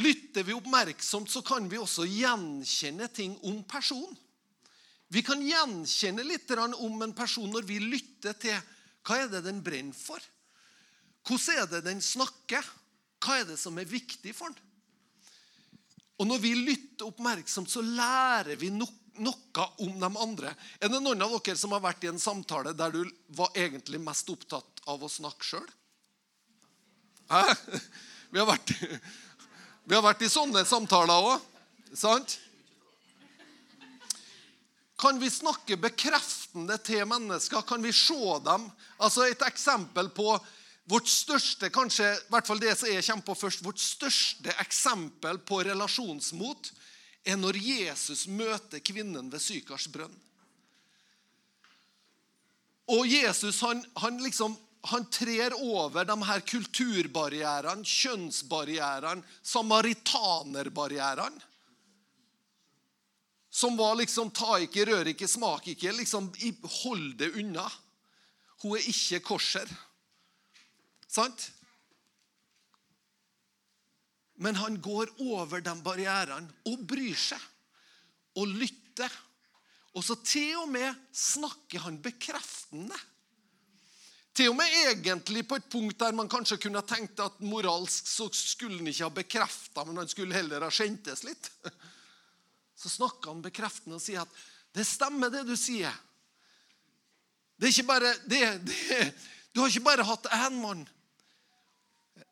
lytter 0.00 0.42
vi 0.42 0.54
oppmerksomt, 0.56 1.30
så 1.30 1.42
kan 1.46 1.68
vi 1.70 1.78
også 1.78 2.06
gjenkjenne 2.08 3.08
ting 3.14 3.36
om 3.46 3.62
personen. 3.68 4.16
Vi 5.14 5.22
kan 5.22 5.42
gjenkjenne 5.44 6.24
litt 6.26 6.50
om 6.56 7.02
en 7.04 7.12
person 7.14 7.50
når 7.50 7.66
vi 7.68 7.78
lytter 7.78 8.34
til 8.40 8.56
hva 9.04 9.20
er 9.20 9.28
det 9.30 9.44
den 9.44 9.60
brenner 9.62 9.94
for. 9.94 10.18
Hvordan 11.24 11.60
er 11.60 11.68
det 11.70 11.84
den 11.86 12.00
snakker? 12.02 12.64
Hva 13.22 13.40
er 13.40 13.46
det 13.48 13.58
som 13.60 13.78
er 13.78 13.88
viktig 13.88 14.34
for 14.36 14.50
den? 14.50 14.60
Og 16.22 16.28
Når 16.30 16.38
vi 16.38 16.52
lytter 16.54 17.08
oppmerksomt, 17.08 17.70
så 17.70 17.82
lærer 17.82 18.54
vi 18.56 18.70
noe, 18.70 18.90
noe 19.18 19.64
om 19.82 19.96
de 19.98 20.10
andre. 20.22 20.52
Er 20.78 20.92
det 20.92 21.00
noen 21.02 21.22
av 21.26 21.34
dere 21.34 21.58
som 21.58 21.74
har 21.74 21.82
vært 21.82 22.06
i 22.06 22.10
en 22.12 22.22
samtale 22.22 22.74
der 22.76 22.94
du 22.94 23.02
var 23.34 23.50
egentlig 23.58 23.98
mest 24.02 24.30
opptatt 24.30 24.84
av 24.90 25.02
å 25.02 25.10
snakke 25.10 25.48
sjøl? 25.48 25.66
Vi 28.34 28.40
har, 28.40 28.46
vært, 28.46 28.74
vi 29.84 29.94
har 29.96 30.04
vært 30.04 30.24
i 30.24 30.32
sånne 30.32 30.64
samtaler 30.64 31.28
òg. 31.32 31.44
Sant? 31.94 32.38
Kan 35.00 35.18
vi 35.20 35.28
snakke 35.30 35.76
bekreftende 35.76 36.78
til 36.80 37.04
mennesker? 37.08 37.64
Kan 37.68 37.82
vi 37.84 37.92
se 37.92 38.38
dem? 38.46 38.68
Altså 38.98 39.26
Et 39.28 39.42
eksempel 39.44 40.08
på 40.14 40.38
vårt 40.88 41.08
største 41.08 41.70
kanskje, 41.72 42.06
i 42.12 42.32
hvert 42.32 42.46
fall 42.46 42.60
det 42.60 42.74
som 42.76 42.88
jeg 42.88 43.04
kommer 43.06 43.24
på 43.24 43.36
først, 43.38 43.64
vårt 43.64 43.80
største 43.80 44.52
eksempel 44.60 45.40
på 45.40 45.62
relasjonsmot 45.64 46.72
er 47.24 47.38
når 47.40 47.56
Jesus 47.56 48.26
møter 48.28 48.82
kvinnen 48.84 49.30
ved 49.32 49.40
Sykars 49.40 49.88
brønn. 49.88 50.12
Og 52.92 53.08
Jesus 53.08 53.62
han, 53.64 53.80
han 53.96 54.20
liksom 54.20 54.56
han 54.84 55.06
trer 55.10 55.54
over 55.56 56.04
de 56.04 56.16
her 56.28 56.40
kulturbarrierene, 56.44 57.84
kjønnsbarrierene, 57.88 59.24
samaritanerbarrierene. 59.42 61.40
Som 63.54 63.76
var 63.76 63.94
liksom 63.96 64.30
'ta 64.30 64.58
ikke, 64.58 64.84
rør 64.84 65.06
ikke, 65.06 65.28
smak 65.28 65.66
ikke'. 65.66 65.92
liksom 65.96 66.32
Hold 66.82 67.18
det 67.18 67.32
unna. 67.38 67.70
Hun 68.62 68.76
er 68.76 68.88
ikke 68.88 69.20
korser. 69.20 69.68
Sant? 71.08 71.52
Men 74.34 74.54
han 74.54 74.80
går 74.82 75.06
over 75.20 75.60
de 75.60 75.74
barrierene 75.82 76.50
og 76.66 76.86
bryr 76.86 77.14
seg 77.14 77.40
og 78.36 78.48
lytter. 78.48 79.10
Og 79.94 80.04
så 80.04 80.16
til 80.26 80.56
og 80.58 80.68
med 80.68 80.94
snakker 81.12 81.78
han 81.86 82.02
bekreftende. 82.02 82.98
Til 84.34 84.50
og 84.50 84.56
med 84.58 84.72
egentlig 84.80 85.44
på 85.46 85.60
et 85.60 85.68
punkt 85.70 86.00
der 86.00 86.14
man 86.16 86.30
kanskje 86.30 86.58
kunne 86.64 86.82
tenkt 86.82 87.20
at 87.22 87.36
moralsk 87.46 88.08
så 88.10 88.26
skulle 88.34 88.80
han 88.80 88.90
ikke 88.90 89.06
ha 89.06 89.12
bekrefta, 89.14 89.84
men 89.86 90.00
han 90.02 90.10
skulle 90.10 90.34
heller 90.34 90.64
ha 90.66 90.70
skjentes 90.74 91.22
litt. 91.26 91.50
Så 92.74 92.90
snakker 92.90 93.30
han 93.30 93.44
bekreftende 93.44 94.00
og 94.00 94.02
sier 94.02 94.24
at 94.24 94.40
'det 94.74 94.82
stemmer, 94.86 95.30
det 95.30 95.44
du 95.46 95.54
sier'. 95.54 95.94
Det 97.56 97.68
er 97.68 97.70
ikke 97.70 97.86
bare, 97.86 98.10
det, 98.26 98.40
det, 98.66 99.14
du 99.54 99.60
har 99.60 99.68
ikke 99.70 99.86
bare 99.86 100.04
hatt 100.04 100.26
én 100.26 100.58
mann. 100.58 100.82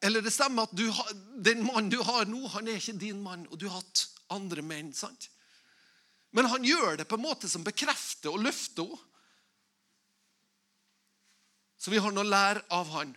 Eller 0.02 0.20
det 0.20 0.32
stemmer 0.34 0.66
at 0.66 0.74
du, 0.74 0.90
den 1.38 1.62
mannen 1.62 1.90
du 1.90 2.02
har 2.02 2.26
nå, 2.26 2.48
han 2.48 2.66
er 2.66 2.80
ikke 2.80 2.98
din 2.98 3.22
mann, 3.22 3.46
og 3.46 3.58
du 3.58 3.68
har 3.68 3.78
hatt 3.78 4.08
andre 4.34 4.62
menn. 4.66 4.90
sant? 4.92 5.30
Men 6.32 6.50
han 6.50 6.64
gjør 6.64 6.98
det 6.98 7.06
på 7.06 7.14
en 7.14 7.22
måte 7.22 7.48
som 7.48 7.62
bekrefter 7.64 8.34
og 8.34 8.42
løfter 8.42 8.90
henne. 8.90 9.08
Så 11.82 11.90
vi 11.90 11.98
har 11.98 12.14
noe 12.14 12.22
å 12.22 12.30
lære 12.30 12.60
av 12.70 12.90
han. 12.94 13.10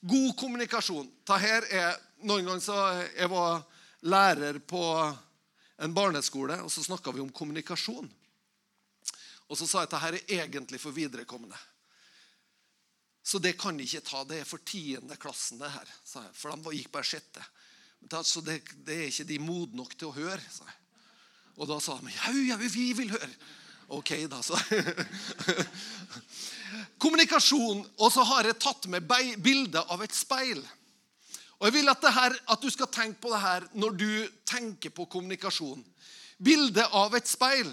God 0.00 0.30
kommunikasjon. 0.40 1.10
her 1.28 1.66
er, 1.68 1.98
Noen 2.24 2.46
ganger 2.46 2.60
så 2.64 2.76
jeg 3.16 3.28
var 3.28 3.62
lærer 4.00 4.58
på 4.64 4.80
en 5.80 5.94
barneskole, 5.94 6.56
og 6.64 6.72
så 6.72 6.84
snakka 6.84 7.12
vi 7.12 7.20
om 7.20 7.32
kommunikasjon. 7.32 8.08
Og 9.48 9.58
så 9.58 9.66
sa 9.66 9.82
jeg 9.82 9.90
at 9.90 9.94
dette 9.96 10.08
er 10.08 10.40
egentlig 10.40 10.80
for 10.80 10.96
viderekommende. 10.96 11.56
Så 13.22 13.38
det 13.38 13.58
kan 13.60 13.76
ikke 13.80 14.00
ta. 14.08 14.24
Det 14.24 14.40
er 14.40 14.48
for 14.48 14.64
tiende 14.64 15.20
klassen, 15.20 15.60
det 15.60 15.68
her. 15.68 15.88
sa 16.04 16.24
jeg. 16.24 16.34
For 16.40 16.56
de 16.56 16.76
gikk 16.78 16.92
bare 16.92 17.08
sjette. 17.12 17.44
Så 18.24 18.40
det, 18.40 18.62
det, 18.86 18.96
er 18.96 19.08
ikke 19.10 19.28
de 19.28 19.40
modne 19.42 19.82
nok 19.82 19.96
til 19.98 20.08
å 20.08 20.16
høre, 20.16 20.40
sa 20.48 20.64
jeg. 20.64 20.78
Og 21.60 21.68
da 21.68 21.76
sa 21.82 21.98
de 22.00 22.14
ja, 22.14 22.32
ja, 22.54 22.56
vi 22.56 22.92
vil 22.96 23.12
høre. 23.12 23.34
Ok, 23.90 24.12
da, 24.30 24.38
så. 24.42 24.58
Kommunikasjon. 27.02 27.80
Og 27.98 28.12
så 28.12 28.22
har 28.22 28.46
jeg 28.46 28.58
tatt 28.62 28.86
med 28.92 29.08
bilde 29.42 29.82
av 29.82 30.04
et 30.04 30.14
speil. 30.14 30.60
Og 31.58 31.66
Jeg 31.66 31.74
vil 31.74 31.92
at, 31.92 32.06
her, 32.14 32.36
at, 32.48 32.62
du 32.62 32.70
skal 32.70 32.88
tenke 32.88 33.18
på 33.20 33.32
det 33.34 33.40
her 33.42 33.66
når 33.74 33.96
du 33.98 34.12
tenker 34.48 34.94
på 34.94 35.08
kommunikasjon. 35.10 35.82
Bildet 36.38 36.86
av 36.96 37.16
et 37.18 37.28
speil. 37.28 37.68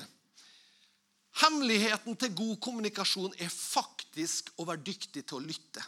Hemmeligheten 1.37 2.17
til 2.17 2.33
god 2.35 2.57
kommunikasjon 2.65 3.37
er 3.37 3.53
faktisk 3.53 4.49
å 4.57 4.65
være 4.67 4.83
dyktig 4.89 5.21
til 5.21 5.37
å 5.37 5.45
lytte. 5.45 5.85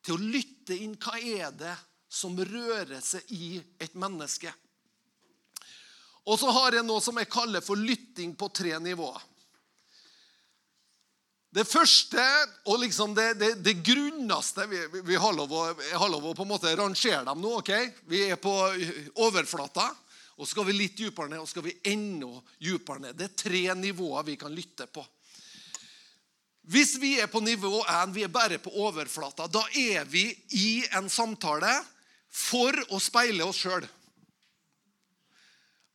Til 0.00 0.16
å 0.16 0.24
lytte 0.32 0.80
inn 0.80 0.96
hva 0.96 1.20
er 1.20 1.52
det 1.52 1.76
som 2.08 2.34
rører 2.34 3.04
seg 3.04 3.28
i 3.36 3.60
et 3.78 3.94
menneske. 3.94 4.50
Og 6.28 6.38
så 6.40 6.50
har 6.52 6.76
jeg 6.76 6.86
noe 6.86 7.00
som 7.02 7.16
jeg 7.18 7.30
kaller 7.32 7.64
for 7.64 7.80
lytting 7.80 8.34
på 8.38 8.50
tre 8.52 8.76
nivåer. 8.82 9.22
Det 11.50 11.64
første 11.66 12.22
og 12.70 12.78
liksom 12.84 13.14
det, 13.16 13.32
det, 13.40 13.54
det 13.64 13.80
grunneste 13.82 14.68
vi, 14.70 14.84
vi, 15.02 15.16
har 15.18 15.34
lov 15.34 15.50
å, 15.50 15.62
har 15.74 16.12
lov 16.12 16.28
å 16.30 16.34
på 16.38 16.44
en 16.46 16.52
måte 16.52 16.74
rangere 16.78 17.24
dem 17.26 17.40
nå. 17.42 17.56
ok? 17.58 17.72
Vi 18.06 18.22
er 18.28 18.38
på 18.38 18.52
overflata, 19.18 19.88
og 20.38 20.44
så 20.46 20.52
skal 20.52 20.68
vi 20.68 20.76
litt 20.78 21.00
dypere 21.00 21.32
ned, 21.32 21.42
og 21.42 21.50
skal 21.50 21.66
vi 21.66 21.74
enda 21.90 22.30
dypere 22.62 23.02
ned. 23.02 23.18
Det 23.18 23.26
er 23.26 23.40
tre 23.42 23.64
nivåer 23.74 24.28
vi 24.30 24.38
kan 24.38 24.54
lytte 24.54 24.86
på. 24.86 25.02
Hvis 26.70 26.94
vi 27.02 27.16
er 27.18 27.26
på 27.26 27.42
nivå 27.42 27.80
1, 27.82 28.12
vi 28.14 28.22
er 28.22 28.30
bare 28.30 28.60
på 28.62 28.70
overflata, 28.84 29.48
da 29.50 29.64
er 29.74 30.06
vi 30.06 30.28
i 30.54 30.84
en 30.94 31.10
samtale 31.10 31.72
for 32.30 32.76
å 32.94 33.00
speile 33.02 33.42
oss 33.48 33.58
sjøl. 33.64 33.82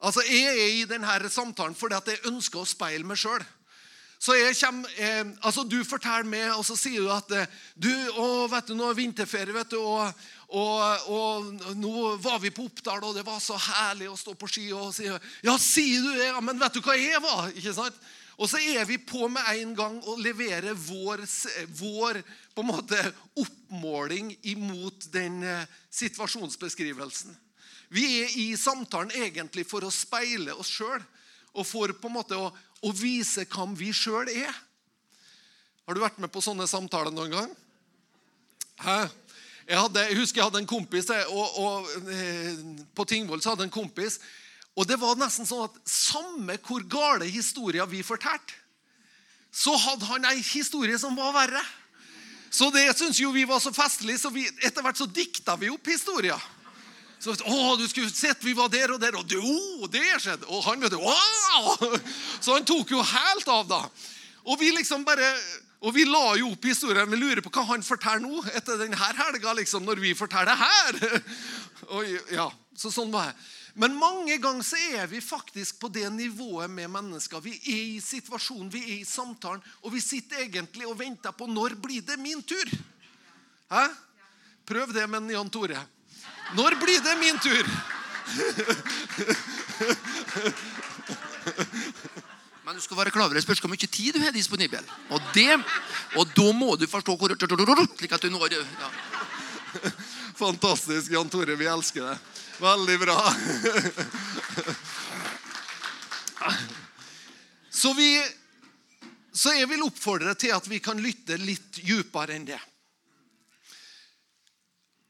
Altså, 0.04 0.24
jeg 0.28 0.52
er 0.52 0.74
i 0.82 0.88
denne 0.90 1.30
samtalen 1.30 1.76
fordi 1.76 1.96
at 1.96 2.10
jeg 2.12 2.26
ønsker 2.32 2.62
å 2.62 2.68
speile 2.68 3.08
meg 3.08 3.20
sjøl. 3.20 3.44
Så 4.26 4.34
eh, 4.34 5.26
altså 5.44 5.64
Du 5.64 5.84
forteller 5.84 6.26
meg, 6.26 6.50
og 6.56 6.66
så 6.66 6.76
sier 6.80 7.04
du 7.04 7.12
at 7.14 7.32
eh, 7.36 7.52
du, 7.76 7.92
å, 8.18 8.48
vet 8.50 8.68
du, 8.68 8.74
nå 8.78 8.90
er 8.90 8.98
vinterferie, 8.98 9.54
vet 9.54 9.76
du, 9.76 9.78
og, 9.78 10.26
og, 10.56 11.10
og, 11.12 11.76
nå 11.78 12.16
var 12.24 12.40
vi 12.42 12.54
på 12.56 12.66
Oppdal, 12.66 13.04
og 13.04 13.16
det 13.18 13.26
var 13.28 13.42
så 13.44 13.58
herlig 13.60 14.10
å 14.10 14.18
stå 14.18 14.34
på 14.40 14.50
ski. 14.50 14.70
og 14.74 14.94
si, 14.96 15.10
Ja, 15.46 15.58
sier 15.62 16.02
du 16.02 16.14
det? 16.16 16.32
Ja, 16.32 16.42
men 16.42 16.60
vet 16.62 16.78
du 16.78 16.82
hva 16.86 16.98
jeg 16.98 17.22
var? 17.24 17.52
ikke 17.54 17.76
sant? 17.76 18.00
Og 18.36 18.50
så 18.52 18.60
er 18.60 18.84
vi 18.88 18.98
på 19.00 19.30
med 19.32 19.46
en 19.54 19.76
gang 19.78 20.02
å 20.12 20.18
levere 20.20 20.74
vår, 20.76 21.24
vår 21.78 22.20
på 22.56 22.64
en 22.64 22.68
måte 22.68 23.00
oppmåling 23.40 24.34
imot 24.52 25.08
den 25.14 25.42
eh, 25.46 25.68
situasjonsbeskrivelsen. 25.94 27.36
Vi 27.90 28.06
er 28.22 28.38
i 28.42 28.48
samtalen 28.58 29.14
egentlig 29.16 29.66
for 29.70 29.86
å 29.86 29.94
speile 29.94 30.56
oss 30.56 30.72
sjøl 30.74 31.02
og 31.56 31.68
for 31.68 31.94
på 31.96 32.10
en 32.10 32.18
måte 32.18 32.38
å, 32.38 32.50
å 32.52 32.90
vise 32.96 33.46
hvem 33.48 33.76
vi 33.80 33.92
sjøl 33.96 34.30
er. 34.32 34.52
Har 35.86 35.96
du 35.96 36.02
vært 36.02 36.18
med 36.20 36.32
på 36.34 36.44
sånne 36.44 36.68
samtaler 36.68 37.14
noen 37.14 37.36
gang? 37.36 37.54
Hæ? 38.82 39.06
Jeg, 39.66 39.78
hadde, 39.80 40.02
jeg 40.10 40.18
husker 40.20 40.42
jeg 40.42 40.50
hadde 40.50 40.62
en 40.62 40.70
kompis 40.70 41.08
og, 41.10 41.56
og 41.58 42.10
eh, 42.14 42.58
på 42.94 43.06
Tingvoll 43.10 43.42
så 43.42 43.54
hadde 43.54 43.66
jeg 43.66 43.72
en 43.72 43.80
kompis. 43.80 44.20
Og 44.76 44.86
det 44.90 45.00
var 45.02 45.18
nesten 45.18 45.48
sånn 45.48 45.70
at 45.70 45.80
Samme 45.90 46.58
hvor 46.66 46.84
gale 46.92 47.30
historier 47.32 47.88
vi 47.90 48.04
fortalte, 48.06 48.60
så 49.56 49.72
hadde 49.80 50.10
han 50.10 50.28
ei 50.28 50.42
historie 50.44 50.98
som 51.00 51.16
var 51.16 51.32
verre. 51.38 51.62
Så 52.52 52.68
det 52.76 52.90
syntes 52.94 53.22
jo 53.22 53.32
vi 53.32 53.46
var 53.48 53.62
så 53.64 53.72
festlig, 53.76 54.18
så 54.20 54.30
vi, 54.32 54.44
etter 54.64 54.84
hvert 54.84 55.00
så 55.00 55.08
dikta 55.08 55.56
vi 55.60 55.72
opp 55.72 55.88
historier. 55.88 56.40
Så, 57.26 57.34
å, 57.50 57.74
du 57.80 57.88
skulle 57.90 58.12
sett 58.14 58.44
vi 58.46 58.54
var 58.54 58.70
der 58.70 58.92
og 58.94 59.00
der, 59.02 59.16
og 59.18 59.26
det, 59.26 59.40
det 59.96 60.06
skjedde. 60.22 60.46
Og 60.46 60.62
han 60.68 60.84
vet 60.84 60.94
du, 60.94 61.00
wow! 61.02 61.96
Så 62.38 62.54
han 62.54 62.68
tok 62.68 62.92
jo 62.94 63.02
helt 63.02 63.50
av, 63.50 63.64
da. 63.66 63.80
Og 64.46 64.60
vi 64.62 64.70
liksom 64.76 65.02
bare, 65.08 65.32
og 65.82 65.96
vi 65.96 66.06
la 66.06 66.36
jo 66.38 66.52
opp 66.54 66.68
historien. 66.70 67.10
Vi 67.10 67.18
lurer 67.18 67.42
på 67.42 67.50
hva 67.56 67.64
han 67.72 67.86
forteller 67.86 68.22
nå 68.22 68.44
etter 68.54 68.78
denne 68.78 69.00
helga, 69.00 69.56
liksom, 69.58 69.88
når 69.90 70.04
vi 70.04 70.14
forteller 70.18 70.54
her. 70.60 71.02
Og, 71.96 72.06
ja, 72.34 72.46
så 72.78 72.90
sånn 72.94 73.12
var 73.14 73.32
det. 73.32 73.50
Men 73.82 73.98
mange 74.00 74.38
ganger 74.42 74.64
så 74.64 74.78
er 74.96 75.10
vi 75.12 75.20
faktisk 75.22 75.82
på 75.82 75.90
det 75.92 76.06
nivået 76.14 76.72
med 76.72 76.94
mennesker. 76.94 77.42
Vi 77.44 77.58
er 77.58 77.82
i 77.98 77.98
situasjonen, 78.02 78.70
vi 78.72 78.84
er 78.86 78.94
i 79.02 79.10
samtalen, 79.10 79.66
og 79.84 79.92
vi 79.98 80.02
sitter 80.02 80.46
egentlig 80.46 80.88
og 80.88 80.96
venter 81.02 81.36
på 81.36 81.50
når 81.52 81.76
blir 81.84 82.06
det 82.06 82.16
min 82.22 82.46
tur. 82.46 82.72
Hæ? 83.74 83.84
Prøv 84.66 84.94
det 84.96 85.10
med 85.12 85.34
Jan 85.34 85.52
Tore. 85.52 85.84
Når 86.54 86.76
blir 86.82 87.02
det 87.02 87.16
min 87.20 87.40
tur? 87.42 87.66
Men 92.66 92.76
du 92.76 92.82
skal 92.82 92.98
være 92.98 93.12
klar 93.14 93.26
over 93.28 93.38
det 93.38 93.44
spørs 93.46 93.62
hvor 93.62 93.70
mye 93.70 93.88
tid 93.88 94.14
du 94.16 94.22
har 94.24 94.34
disponibel. 94.34 94.86
Og, 95.10 95.22
det, 95.34 95.58
og 96.18 96.30
da 96.38 96.48
må 96.54 96.76
du 96.78 96.88
forstå 96.90 97.18
hvor 97.18 97.34
slik 97.34 98.14
at 98.14 98.22
du 98.22 98.30
når 98.34 98.54
ja. 98.54 98.62
Fantastisk, 100.36 101.12
Jan 101.12 101.30
Tore. 101.30 101.56
Vi 101.56 101.66
elsker 101.70 102.02
det. 102.10 102.18
Veldig 102.60 103.00
bra. 103.00 103.20
Så, 107.76 107.94
vi, 107.94 108.08
så 109.36 109.52
jeg 109.54 109.68
vil 109.70 109.84
oppfordre 109.84 110.32
til 110.40 110.54
at 110.56 110.68
vi 110.72 110.80
kan 110.82 110.98
lytte 111.04 111.36
litt 111.38 111.82
dypere 111.84 112.34
enn 112.38 112.48
det. 112.48 112.60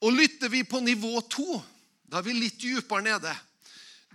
Og 0.04 0.14
lytter 0.14 0.52
vi 0.52 0.64
på 0.68 0.82
nivå 0.84 1.22
to, 1.32 1.62
da 2.06 2.20
er 2.20 2.28
vi 2.28 2.36
litt 2.38 2.60
dypere 2.62 3.06
nede. 3.06 3.32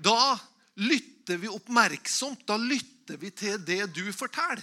Da 0.01 0.37
lytter 0.81 1.41
vi 1.41 1.51
oppmerksomt. 1.51 2.45
Da 2.49 2.57
lytter 2.57 3.19
vi 3.21 3.33
til 3.35 3.59
det 3.65 3.87
du 3.97 4.05
forteller. 4.13 4.63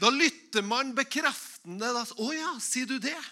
Da 0.00 0.10
lytter 0.10 0.64
man 0.64 0.94
bekreftende. 0.96 1.92
Da, 1.92 2.04
'Å 2.04 2.32
ja, 2.34 2.58
sier 2.58 2.86
du 2.86 2.98
det?' 2.98 3.30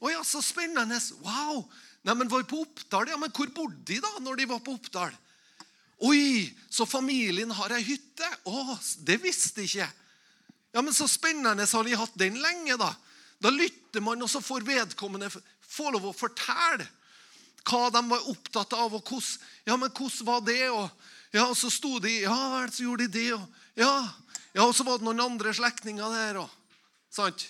'Å 0.00 0.10
ja, 0.10 0.22
så 0.24 0.42
spennende.' 0.42 1.00
'Wow.' 1.20 1.68
Nei, 2.02 2.14
men 2.14 2.28
var 2.28 2.44
på 2.48 2.62
Oppdal? 2.62 3.08
Ja, 3.10 3.16
men 3.16 3.32
hvor 3.34 3.50
bodde 3.52 3.82
de 3.84 3.98
da 4.00 4.08
når 4.22 4.36
de 4.36 4.46
var 4.46 4.60
på 4.64 4.76
Oppdal? 4.78 5.12
Oi, 6.06 6.46
så 6.70 6.86
familien 6.86 7.50
har 7.50 7.74
ei 7.74 7.82
hytte? 7.82 8.28
Å, 8.46 8.78
det 9.04 9.18
visste 9.20 9.64
jeg 9.64 9.72
ikke. 9.72 9.88
Ja, 10.76 10.82
men 10.82 10.94
så 10.94 11.08
spennende. 11.10 11.66
Har 11.66 11.84
de 11.84 11.98
hatt 11.98 12.14
den 12.14 12.38
lenge, 12.40 12.78
da? 12.78 12.92
Da 13.42 13.50
lytter 13.50 14.00
man, 14.00 14.22
og 14.22 14.30
så 14.30 14.40
får 14.40 14.66
vedkommende 14.66 15.28
få 15.78 15.92
lov 15.94 16.10
å 16.10 16.16
fortelle 16.16 16.86
hva 17.68 17.88
de 17.92 18.02
var 18.08 18.30
opptatt 18.30 18.72
av. 18.76 18.94
og 18.94 19.02
hvordan, 19.02 19.46
ja, 19.66 19.76
men 19.76 19.92
hvordan 19.92 20.26
var 20.28 20.44
det? 20.46 20.62
Og, 20.70 20.88
ja, 21.34 21.44
og 21.46 21.56
så 21.58 21.70
sto 21.72 21.98
de 22.00 22.20
Ja 22.22 22.38
vel, 22.54 22.72
så 22.72 22.86
gjorde 22.86 23.06
de 23.08 23.18
det. 23.18 23.28
Og, 23.36 23.62
ja, 23.78 23.92
ja, 24.54 24.64
og 24.64 24.74
så 24.74 24.86
var 24.86 24.98
det 24.98 25.08
noen 25.08 25.24
andre 25.24 25.52
slektninger 25.54 26.16
der. 26.16 26.40
Og, 26.42 26.82
sant? 27.12 27.46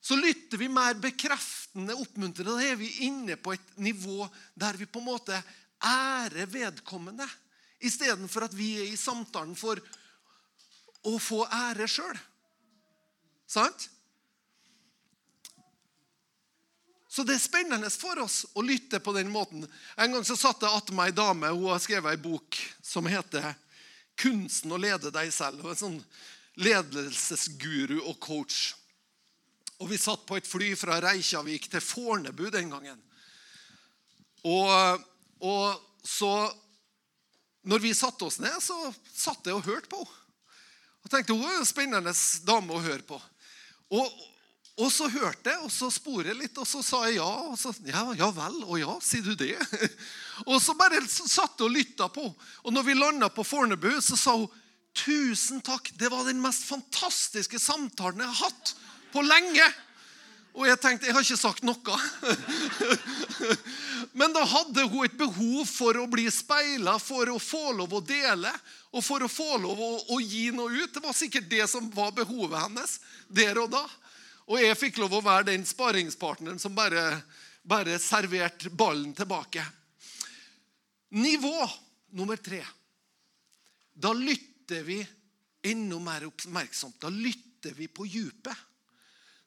Så 0.00 0.16
lytter 0.16 0.60
vi 0.60 0.70
mer 0.72 0.96
bekreftende, 1.00 1.96
oppmuntrende. 1.98 2.54
Da 2.54 2.64
er 2.64 2.78
vi 2.80 3.08
inne 3.08 3.36
på 3.36 3.52
et 3.56 3.74
nivå 3.82 4.28
der 4.54 4.78
vi 4.78 4.86
på 4.88 5.02
en 5.02 5.08
måte 5.10 5.40
ærer 5.84 6.48
vedkommende. 6.50 7.26
Istedenfor 7.84 8.46
at 8.46 8.56
vi 8.56 8.74
er 8.80 8.88
i 8.88 8.98
samtalen 8.98 9.56
for 9.58 9.80
å 11.06 11.18
få 11.22 11.44
ære 11.46 11.86
sjøl. 11.90 12.16
Sant? 13.48 13.88
Så 17.18 17.24
det 17.26 17.34
er 17.34 17.42
spennende 17.42 17.88
for 17.90 18.20
oss 18.22 18.44
å 18.54 18.62
lytte 18.62 19.00
på 19.02 19.10
den 19.16 19.26
måten. 19.26 19.64
En 19.98 20.12
gang 20.14 20.22
så 20.22 20.36
satt 20.38 20.62
jeg 20.62 20.70
attmed 20.70 21.08
ei 21.08 21.14
dame. 21.16 21.48
Hun 21.50 21.72
har 21.72 21.80
skrevet 21.82 22.14
ei 22.14 22.20
bok 22.22 22.54
som 22.78 23.08
heter 23.10 23.56
'Kunsten 24.14 24.70
å 24.70 24.78
lede 24.78 25.10
deg 25.10 25.32
selv'. 25.34 25.58
Hun 25.58 25.66
er 25.66 25.74
en 25.74 25.80
sånn 25.80 26.04
ledelsesguru 26.62 27.96
og 28.04 28.20
coach. 28.20 28.76
Og 29.80 29.90
Vi 29.90 29.98
satt 29.98 30.26
på 30.26 30.36
et 30.36 30.46
fly 30.46 30.76
fra 30.78 31.00
Reykjavik 31.00 31.66
til 31.66 31.80
Fornebu 31.80 32.50
den 32.54 32.70
gangen. 32.70 33.02
Og, 34.44 35.02
og 35.42 35.82
så 36.04 36.54
Når 37.64 37.78
vi 37.78 37.94
satte 37.94 38.24
oss 38.24 38.38
ned, 38.38 38.62
så 38.62 38.94
satt 39.12 39.44
jeg 39.44 39.58
og 39.58 39.66
hørte 39.66 39.90
på 39.90 39.98
henne. 39.98 40.22
Og 41.02 41.10
tenkte 41.10 41.34
hun 41.34 41.50
er 41.50 41.58
en 41.58 41.66
spennende 41.66 42.14
dame 42.46 42.72
å 42.72 42.80
høre 42.80 43.02
på. 43.02 43.18
Og, 43.90 44.06
og 44.78 44.92
så 44.94 45.08
hørte 45.10 45.50
jeg, 45.50 45.58
og 45.66 45.72
så 45.74 45.88
sporet 45.90 46.36
litt, 46.38 46.54
og 46.60 46.66
så 46.68 46.84
sa 46.86 47.00
jeg 47.08 47.16
ja. 47.18 47.26
Og 47.50 47.58
så, 47.58 47.72
ja, 47.88 48.04
ja 48.14 48.28
vel, 48.34 48.60
og 48.62 48.78
ja, 48.78 48.94
sier 49.02 49.26
du 49.26 49.34
det? 49.38 49.56
Og 50.46 50.60
så 50.62 50.70
bare 50.78 51.00
satt 51.02 51.58
og 51.66 51.72
lytta 51.74 52.06
på. 52.14 52.22
Og 52.62 52.70
når 52.70 52.84
vi 52.86 52.94
landa 52.94 53.26
på 53.26 53.42
Fornebu, 53.42 53.90
så 53.98 54.14
sa 54.14 54.36
hun 54.38 54.46
tusen 54.94 55.58
takk. 55.66 55.90
Det 55.98 56.06
var 56.12 56.28
den 56.28 56.38
mest 56.38 56.62
fantastiske 56.68 57.58
samtalen 57.58 58.22
jeg 58.22 58.30
har 58.30 58.46
hatt 58.46 58.74
på 59.10 59.24
lenge. 59.26 59.66
Og 60.54 60.66
jeg 60.66 60.78
tenkte 60.82 61.06
jeg 61.06 61.14
har 61.14 61.26
ikke 61.26 61.38
sagt 61.42 61.66
noe. 61.66 61.98
Men 64.18 64.34
da 64.34 64.46
hadde 64.46 64.86
hun 64.90 65.06
et 65.06 65.18
behov 65.18 65.66
for 65.70 65.98
å 65.98 66.06
bli 66.10 66.26
speila, 66.30 67.00
for 67.02 67.30
å 67.30 67.38
få 67.42 67.74
lov 67.78 67.98
å 67.98 68.02
dele 68.02 68.54
og 68.94 69.04
for 69.04 69.22
å 69.22 69.30
få 69.30 69.58
lov 69.60 69.78
å, 69.78 69.90
å 70.14 70.18
gi 70.22 70.48
noe 70.54 70.70
ut. 70.70 70.94
Det 70.94 71.02
var 71.04 71.18
sikkert 71.18 71.50
det 71.50 71.66
som 71.70 71.90
var 71.94 72.14
behovet 72.16 72.62
hennes 72.62 73.00
der 73.26 73.58
og 73.58 73.74
da. 73.74 73.84
Og 74.48 74.62
jeg 74.62 74.78
fikk 74.80 75.00
lov 75.02 75.18
å 75.18 75.24
være 75.24 75.50
den 75.50 75.66
sparingspartneren 75.68 76.60
som 76.60 76.76
bare, 76.76 77.20
bare 77.60 77.98
serverte 78.00 78.70
ballen 78.72 79.12
tilbake. 79.16 79.64
Nivå 81.20 81.68
nummer 82.16 82.40
tre. 82.40 82.62
Da 83.92 84.14
lytter 84.16 84.86
vi 84.86 85.02
enda 85.68 85.98
mer 86.00 86.24
oppmerksomt. 86.30 87.00
Da 87.00 87.12
lytter 87.12 87.76
vi 87.76 87.90
på 87.92 88.06
djupet. 88.08 88.56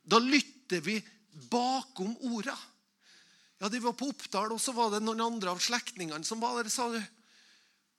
Da 0.01 0.19
lytter 0.21 0.81
vi 0.85 0.99
bakom 1.49 2.13
orda. 2.33 2.57
Ja, 3.61 3.69
De 3.69 3.79
var 3.79 3.93
på 3.93 4.09
Oppdal, 4.09 4.51
og 4.53 4.61
så 4.61 4.73
var 4.73 4.89
det 4.89 5.03
noen 5.05 5.21
andre 5.21 5.53
av 5.53 5.61
slektningene 5.61 6.25
som 6.25 6.41
var 6.41 6.57
der. 6.57 6.69
sa 6.69 6.89
du, 6.89 7.01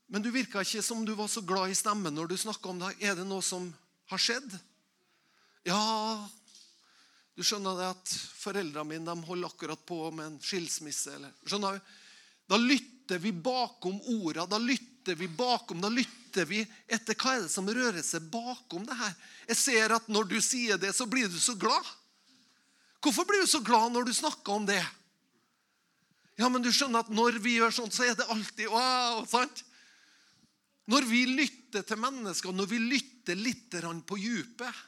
Men 0.09 0.23
du 0.23 0.31
virka 0.31 0.61
ikke 0.61 0.83
som 0.83 1.05
du 1.07 1.15
var 1.15 1.29
så 1.29 1.41
glad 1.41 1.71
i 1.71 1.75
stemmen 1.75 2.15
når 2.15 2.29
du 2.29 2.37
snakka 2.37 2.69
om 2.69 2.79
det. 2.79 2.97
Er 3.01 3.15
det 3.15 3.27
noe 3.27 3.43
som 3.43 3.73
har 4.11 4.19
skjedd? 4.19 4.59
Ja, 5.65 5.79
du 7.37 7.45
skjønner 7.47 7.79
det 7.79 7.89
at 7.95 8.15
Foreldrene 8.43 8.89
mine 8.91 9.09
de 9.09 9.29
holder 9.29 9.49
akkurat 9.49 9.85
på 9.89 9.99
med 10.13 10.27
en 10.27 10.41
skilsmisse. 10.43 11.15
Eller, 11.17 11.33
skjønner 11.49 11.79
du? 11.79 11.93
Da 12.53 12.59
lytter 12.61 13.23
vi 13.23 13.33
bakom 13.33 13.97
orda. 14.19 14.45
Da 14.47 14.59
lytter 14.61 15.17
vi 15.17 15.29
bakom, 15.29 15.81
da 15.81 15.89
lytter 15.89 16.45
vi 16.49 16.61
etter 16.87 17.17
hva 17.17 17.37
er 17.37 17.47
det 17.47 17.53
som 17.53 17.69
rører 17.69 18.05
seg 18.05 18.29
bakom 18.33 18.85
det 18.89 18.99
her. 18.99 19.15
Jeg 19.49 19.61
ser 19.63 19.97
at 19.97 20.11
når 20.13 20.29
du 20.29 20.39
sier 20.45 20.81
det, 20.81 20.93
så 20.97 21.09
blir 21.09 21.31
du 21.33 21.39
så 21.41 21.57
glad. 21.57 21.89
Hvorfor 23.03 23.27
blir 23.27 23.43
du 23.43 23.51
så 23.51 23.63
glad 23.65 23.97
når 23.97 24.07
du 24.07 24.13
snakker 24.15 24.61
om 24.61 24.69
det? 24.69 24.83
Ja, 26.39 26.49
men 26.53 26.63
du 26.65 26.71
skjønner 26.73 27.03
at 27.03 27.11
når 27.13 27.41
vi 27.43 27.57
gjør 27.59 27.73
sånn, 27.75 27.93
så 27.93 28.07
er 28.07 28.17
det 28.19 28.29
alltid 28.33 28.71
wow, 28.73 29.25
sant? 29.29 29.65
Når 30.91 31.07
vi 31.09 31.25
lytter 31.31 31.85
til 31.87 32.01
mennesker, 32.03 32.55
når 32.55 32.69
vi 32.71 32.81
lytter 32.83 33.39
litt 33.39 33.75
på 34.07 34.19
djupet, 34.19 34.81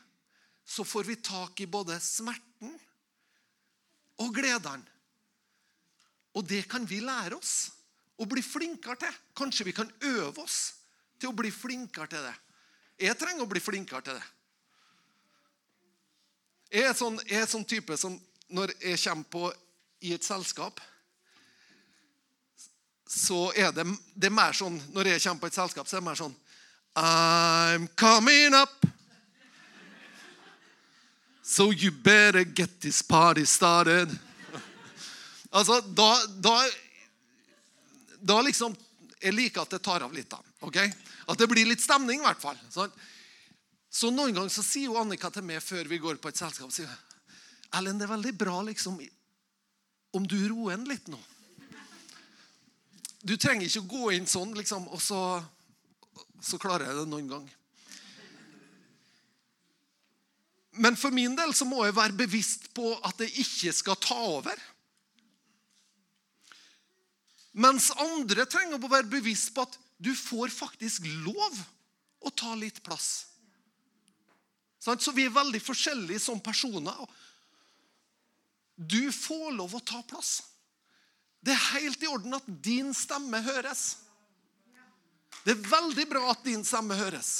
så 0.64 0.84
får 0.84 1.04
vi 1.04 1.16
tak 1.16 1.60
i 1.60 1.66
både 1.66 1.98
smerten 2.00 2.72
og 4.22 4.34
gleden. 4.34 4.84
Og 6.34 6.46
det 6.48 6.64
kan 6.70 6.86
vi 6.88 7.02
lære 7.04 7.36
oss 7.36 7.70
å 8.18 8.26
bli 8.30 8.42
flinkere 8.42 8.96
til. 9.04 9.18
Kanskje 9.36 9.68
vi 9.68 9.76
kan 9.76 9.90
øve 10.00 10.42
oss 10.42 10.74
til 11.18 11.30
å 11.30 11.36
bli 11.36 11.50
flinkere 11.54 12.10
til 12.10 12.24
det. 12.24 12.34
Jeg 13.06 13.18
trenger 13.18 13.44
å 13.44 13.50
bli 13.50 13.62
flinkere 13.62 14.06
til 14.06 14.18
det. 14.18 14.26
Jeg 16.74 16.88
er 16.90 16.96
sånn, 16.98 17.20
jeg 17.28 17.42
er 17.42 17.50
sånn 17.50 17.66
type 17.68 17.96
som 18.00 18.16
når 18.54 18.74
jeg 18.80 18.98
kommer 19.04 19.30
på 19.30 19.44
i 20.04 20.12
et 20.14 20.26
selskap 20.26 20.80
så 23.14 23.52
er 23.56 23.70
det, 23.72 23.84
det 24.14 24.28
er 24.30 24.34
mer 24.34 24.56
sånn 24.56 24.74
Når 24.94 25.12
jeg 25.12 25.22
kommer 25.22 25.44
på 25.44 25.50
et 25.50 25.56
selskap, 25.56 25.88
så 25.88 25.96
er 25.96 26.02
det 26.02 26.08
mer 26.08 26.18
sånn 26.18 26.34
I'm 26.94 27.88
coming 27.98 28.54
up. 28.54 28.86
So 31.44 31.70
you 31.72 31.90
better 31.90 32.42
get 32.42 32.80
this 32.80 33.02
party 33.02 33.44
started. 33.44 34.08
Altså, 35.50 35.80
da, 35.80 36.26
da, 36.40 36.54
da 38.20 38.40
liksom 38.42 38.74
Jeg 39.20 39.32
liker 39.34 39.62
at 39.62 39.70
det 39.76 39.82
tar 39.84 40.02
av 40.04 40.12
litt, 40.12 40.28
da. 40.28 40.40
ok? 40.64 40.78
At 41.28 41.38
det 41.38 41.46
blir 41.48 41.68
litt 41.68 41.80
stemning, 41.80 42.20
i 42.20 42.26
hvert 42.26 42.40
fall. 42.40 42.56
Sånn. 42.72 42.90
Så 43.88 44.10
noen 44.12 44.34
ganger 44.34 44.52
så 44.52 44.64
sier 44.64 44.90
jo 44.90 44.98
Annika 45.00 45.30
til 45.32 45.44
meg 45.46 45.62
før 45.64 45.88
vi 45.88 46.00
går 46.02 46.18
på 46.20 46.28
et 46.32 46.40
selskap 46.40 46.72
sier, 46.74 46.90
Ellen, 47.74 47.96
det 48.00 48.04
er 48.04 48.12
veldig 48.12 48.32
bra 48.36 48.58
liksom, 48.66 48.98
om 50.14 50.26
du 50.28 50.36
roer 50.50 50.76
en 50.76 50.84
litt 50.88 51.08
nå. 51.12 51.20
Du 53.24 53.36
trenger 53.40 53.64
ikke 53.64 53.84
å 53.84 53.92
gå 53.94 54.12
inn 54.16 54.28
sånn, 54.28 54.52
liksom, 54.58 54.88
og 54.92 55.00
så, 55.00 55.20
så 56.44 56.60
klarer 56.60 56.90
jeg 56.90 56.98
det 57.00 57.06
noen 57.08 57.30
gang. 57.30 57.46
Men 60.76 60.96
for 60.98 61.14
min 61.14 61.36
del 61.38 61.52
så 61.54 61.66
må 61.68 61.84
jeg 61.84 61.94
være 61.94 62.18
bevisst 62.18 62.70
på 62.74 62.94
at 63.06 63.18
det 63.20 63.30
ikke 63.38 63.72
skal 63.74 63.98
ta 64.02 64.16
over. 64.38 64.58
Mens 67.54 67.92
andre 68.02 68.46
trenger 68.50 68.82
å 68.82 68.90
være 68.90 69.10
bevisst 69.12 69.52
på 69.54 69.62
at 69.62 69.78
du 70.02 70.10
får 70.18 70.50
faktisk 70.50 71.06
lov 71.22 71.60
å 72.24 72.32
ta 72.34 72.56
litt 72.58 72.82
plass. 72.82 73.28
Så 74.82 75.14
vi 75.16 75.24
er 75.24 75.32
veldig 75.32 75.62
forskjellige 75.64 76.20
som 76.20 76.42
personer. 76.44 76.98
Du 78.74 79.12
får 79.14 79.54
lov 79.54 79.78
å 79.78 79.84
ta 79.86 80.02
plass. 80.04 80.42
Det 81.44 81.54
er 81.54 81.70
helt 81.76 82.02
i 82.02 82.10
orden 82.10 82.34
at 82.36 82.50
din 82.64 82.90
stemme 82.96 83.40
høres. 83.46 83.84
Det 85.44 85.54
er 85.54 85.70
veldig 85.70 86.06
bra 86.10 86.26
at 86.32 86.44
din 86.44 86.64
stemme 86.66 86.96
høres. 86.98 87.32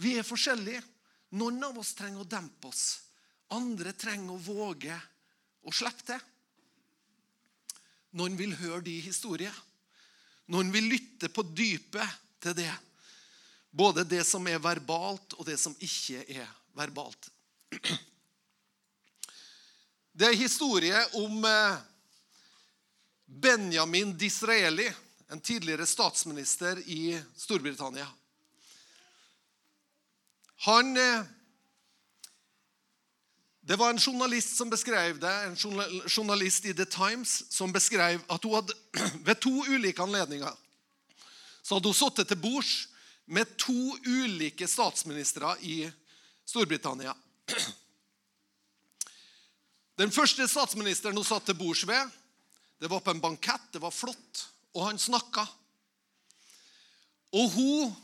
Vi 0.00 0.16
er 0.18 0.26
forskjellige. 0.26 0.82
Noen 1.34 1.64
av 1.64 1.78
oss 1.78 1.94
trenger 1.98 2.22
å 2.22 2.28
dempe 2.30 2.70
oss. 2.70 2.84
Andre 3.54 3.92
trenger 3.92 4.34
å 4.34 4.42
våge 4.42 4.94
å 5.66 5.74
slippe 5.74 6.06
til. 6.06 6.22
Noen 8.16 8.36
vil 8.38 8.54
høre 8.56 8.84
de 8.86 8.94
historier. 9.04 9.54
Noen 10.52 10.70
vil 10.72 10.86
lytte 10.92 11.28
på 11.28 11.42
dypet 11.42 12.22
til 12.42 12.54
det. 12.56 12.72
Både 13.70 14.06
det 14.08 14.22
som 14.24 14.46
er 14.48 14.62
verbalt, 14.62 15.34
og 15.36 15.44
det 15.48 15.58
som 15.60 15.74
ikke 15.84 16.22
er 16.32 16.46
verbalt. 16.76 17.28
Det 20.16 20.30
er 20.30 20.38
historie 20.38 21.02
om 21.20 21.44
eh, 21.44 21.76
Benjamin 23.26 24.14
Disraeli, 24.16 24.86
en 25.28 25.42
tidligere 25.44 25.84
statsminister 25.86 26.80
i 26.88 27.18
Storbritannia. 27.36 28.06
Han 30.64 30.96
eh, 30.96 31.24
Det 33.66 33.76
var 33.78 33.90
en 33.90 33.98
journalist 33.98 34.56
som 34.56 34.70
beskrev 34.70 35.18
det, 35.18 35.32
en 35.44 35.56
journalist 36.06 36.64
i 36.64 36.74
The 36.74 36.84
Times 36.84 37.42
som 37.50 37.72
beskrev 37.72 38.22
at 38.30 38.44
hun 38.44 38.54
hadde 38.54 38.74
ved 39.26 39.40
to 39.42 39.50
ulike 39.66 40.02
anledninger 40.02 40.54
så 41.66 41.74
hadde 41.74 41.90
hun 41.90 41.98
sittet 41.98 42.28
til 42.30 42.38
bords 42.38 42.74
med 43.26 43.56
to 43.58 43.96
ulike 44.06 44.68
statsministre 44.70 45.56
i 45.66 45.80
Storbritannia. 46.46 47.10
Den 49.98 50.12
første 50.14 50.46
statsministeren 50.46 51.18
hun 51.18 51.26
satt 51.26 51.48
til 51.48 51.58
bords 51.58 51.82
ved, 51.88 52.12
det 52.78 52.90
var 52.92 53.02
på 53.02 53.10
en 53.10 53.20
bankett, 53.24 53.66
det 53.72 53.82
var 53.82 53.90
flott, 53.90 54.44
og 54.76 54.86
han 54.86 54.98
snakka. 55.00 55.42
Og 57.34 57.50
hun 57.56 57.96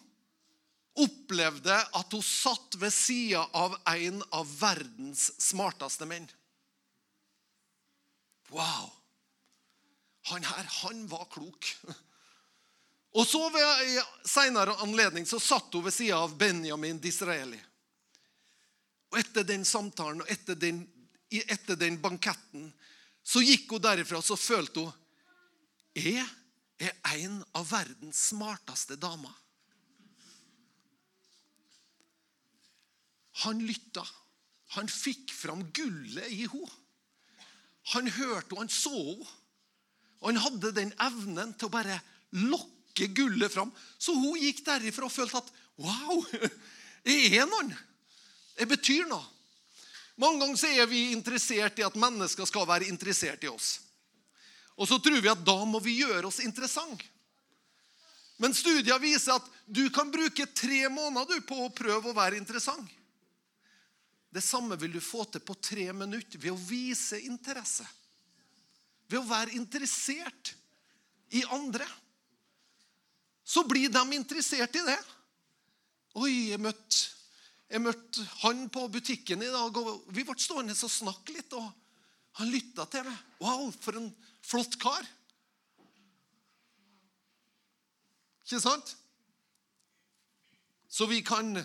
opplevde 0.98 1.76
at 1.96 2.12
hun 2.12 2.22
satt 2.22 2.76
ved 2.80 2.92
sida 2.92 3.46
av 3.56 3.76
en 3.94 4.22
av 4.30 4.48
verdens 4.60 5.30
smarteste 5.40 6.06
menn. 6.08 6.28
Wow! 8.52 8.90
Han 10.30 10.44
her, 10.44 10.68
han 10.82 11.06
var 11.10 11.24
klok. 11.32 11.70
Og 13.12 13.26
så 13.28 13.40
ved 13.52 13.64
en 13.64 14.28
senere 14.28 14.76
anledning 14.84 15.26
så 15.28 15.40
satt 15.42 15.72
hun 15.74 15.84
ved 15.84 15.94
sida 15.94 16.20
av 16.22 16.36
Benjamin 16.38 17.00
Disraeli. 17.00 17.58
Og 19.12 19.18
etter 19.20 19.44
den 19.44 19.64
samtalen 19.68 20.22
og 20.24 20.30
etter 20.32 20.56
den, 20.56 20.84
etter 21.28 21.76
den 21.76 21.98
banketten 22.00 22.70
så 23.22 23.42
gikk 23.44 23.74
hun 23.74 23.82
derifra 23.84 24.20
og 24.20 24.26
så 24.26 24.38
følte 24.40 24.86
hun 24.86 24.98
Jeg 25.92 26.24
er 26.80 26.94
en 27.18 27.42
av 27.52 27.66
verdens 27.68 28.30
smarteste 28.30 28.96
damer. 28.96 29.34
Han 33.44 33.62
lytta. 33.66 34.04
Han 34.76 34.88
fikk 34.88 35.32
fram 35.34 35.64
gullet 35.74 36.28
i 36.32 36.44
henne. 36.44 36.78
Han 37.94 38.06
hørte 38.06 38.54
henne, 38.54 38.64
han 38.64 38.72
så 38.72 38.94
henne. 38.96 39.30
Og 40.22 40.30
han 40.30 40.42
hadde 40.44 40.70
den 40.76 40.92
evnen 41.02 41.50
til 41.58 41.66
å 41.66 41.74
bare 41.74 41.96
lokke 42.38 43.08
gullet 43.16 43.50
fram. 43.50 43.72
Så 43.98 44.14
hun 44.14 44.38
gikk 44.38 44.62
derifra 44.66 45.08
og 45.08 45.14
følte 45.14 45.42
at 45.42 45.50
Wow! 45.82 46.22
Jeg 47.08 47.32
er 47.40 47.48
noen. 47.50 47.72
Jeg 48.54 48.68
betyr 48.70 49.08
noe. 49.10 49.24
Mange 50.20 50.44
ganger 50.44 50.82
er 50.84 50.86
vi 50.86 51.08
interessert 51.10 51.80
i 51.80 51.86
at 51.86 51.96
mennesker 51.98 52.46
skal 52.46 52.68
være 52.68 52.86
interessert 52.92 53.42
i 53.42 53.50
oss. 53.50 53.80
Og 54.76 54.86
så 54.86 55.00
tror 55.02 55.18
vi 55.18 55.30
at 55.32 55.42
da 55.42 55.56
må 55.66 55.80
vi 55.82 55.96
gjøre 56.02 56.28
oss 56.28 56.38
interessant. 56.44 57.00
Men 58.38 58.54
studier 58.54 59.00
viser 59.02 59.36
at 59.38 59.48
du 59.66 59.84
kan 59.94 60.10
bruke 60.12 60.46
tre 60.54 60.84
måneder 60.92 61.42
på 61.48 61.58
å 61.64 61.72
prøve 61.74 62.12
å 62.12 62.16
være 62.16 62.38
interessant. 62.38 62.86
Det 64.32 64.40
samme 64.40 64.78
vil 64.80 64.94
du 64.96 65.00
få 65.04 65.26
til 65.28 65.42
på 65.44 65.56
tre 65.60 65.90
minutter 65.92 66.40
ved 66.40 66.54
å 66.54 66.60
vise 66.60 67.20
interesse. 67.20 67.84
Ved 69.10 69.20
å 69.20 69.28
være 69.28 69.56
interessert 69.58 70.54
i 71.36 71.42
andre. 71.52 71.86
Så 73.44 73.66
blir 73.68 73.92
de 73.92 74.02
interessert 74.16 74.76
i 74.78 74.86
det. 74.86 75.00
Oi, 76.20 76.32
jeg 76.52 76.60
møtte 76.60 77.12
jeg 77.72 77.80
møtte 77.80 78.24
han 78.42 78.66
på 78.68 78.82
butikken 78.92 79.40
i 79.40 79.48
dag, 79.48 79.76
og 79.80 80.08
vi 80.12 80.26
ble 80.28 80.34
stående 80.36 80.74
og 80.76 80.92
snakke 80.92 81.32
litt. 81.32 81.54
og 81.56 81.70
Han 82.36 82.50
lytta 82.52 82.84
til 82.92 83.06
meg. 83.06 83.20
Wow, 83.40 83.70
for 83.72 83.96
en 83.96 84.10
flott 84.44 84.76
kar. 84.80 85.06
Ikke 88.44 88.60
sant? 88.60 88.92
Så 90.92 91.08
vi 91.08 91.22
kan 91.24 91.56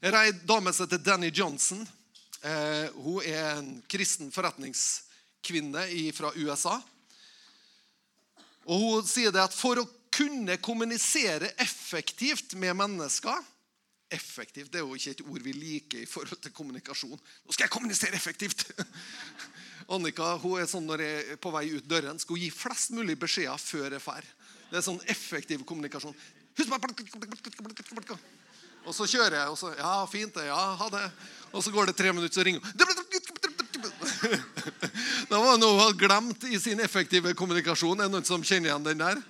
ei 0.00 0.32
dame 0.32 0.72
som 0.72 0.86
heter 0.86 1.02
Danny 1.04 1.30
Johnson. 1.34 1.86
Eh, 2.42 2.88
hun 2.94 3.20
er 3.22 3.58
en 3.58 3.82
kristen 3.88 4.30
forretningskvinne 4.32 5.84
fra 6.16 6.32
USA. 6.36 6.78
Og 8.64 8.80
Hun 8.80 9.08
sier 9.08 9.32
det 9.32 9.42
at 9.42 9.56
for 9.56 9.80
å 9.80 9.88
kunne 10.10 10.56
kommunisere 10.62 11.52
effektivt 11.60 12.54
med 12.54 12.76
mennesker 12.76 13.44
effektivt. 14.10 14.72
Det 14.72 14.80
er 14.80 14.86
jo 14.86 14.96
ikke 14.96 15.14
et 15.14 15.22
ord 15.22 15.44
vi 15.44 15.52
liker 15.54 16.02
i 16.02 16.08
forhold 16.08 16.40
til 16.42 16.52
kommunikasjon. 16.54 17.14
Nå 17.14 17.54
skal 17.54 17.68
jeg 17.68 17.74
kommunisere 17.76 18.18
effektivt! 18.18 18.66
Annika 19.94 20.32
hun 20.38 20.60
er 20.60 20.68
sånn 20.70 20.86
når 20.86 21.02
jeg 21.04 21.22
er 21.34 21.38
på 21.42 21.50
vei 21.54 21.64
ut 21.74 21.86
døren, 21.88 22.18
skal 22.18 22.36
hun 22.36 22.42
gi 22.44 22.50
flest 22.54 22.92
mulig 22.94 23.16
beskjeder 23.18 23.58
før 23.58 23.88
jeg 23.96 24.02
drar. 24.04 24.26
Det 24.70 24.78
er 24.78 24.86
sånn 24.86 25.00
effektiv 25.10 25.64
kommunikasjon. 25.66 26.14
Og 28.86 28.94
så 28.96 29.06
kjører 29.06 29.36
jeg, 29.42 29.48
og 29.52 29.58
så 29.58 29.74
Ja, 29.76 30.06
fint 30.10 30.34
det. 30.34 30.46
Ja, 30.48 30.60
ha 30.76 30.88
det. 30.92 31.04
Og 31.52 31.64
så 31.64 31.72
går 31.74 31.90
det 31.90 31.96
tre 31.98 32.12
minutter, 32.12 32.34
så 32.34 32.44
ringer 32.46 32.60
hun. 32.60 32.72
Det 35.30 35.38
var 35.38 35.58
noe 35.58 35.74
hun 35.74 35.82
hadde 35.82 35.98
glemt 35.98 36.44
i 36.50 36.58
sin 36.60 36.80
effektive 36.80 37.34
kommunikasjon. 37.38 38.00
Er 38.00 38.08
det 38.08 38.14
noen 38.14 38.26
som 38.26 38.42
kjenner 38.44 38.70
igjen 38.70 38.86
den 38.86 39.02
der? 39.02 39.20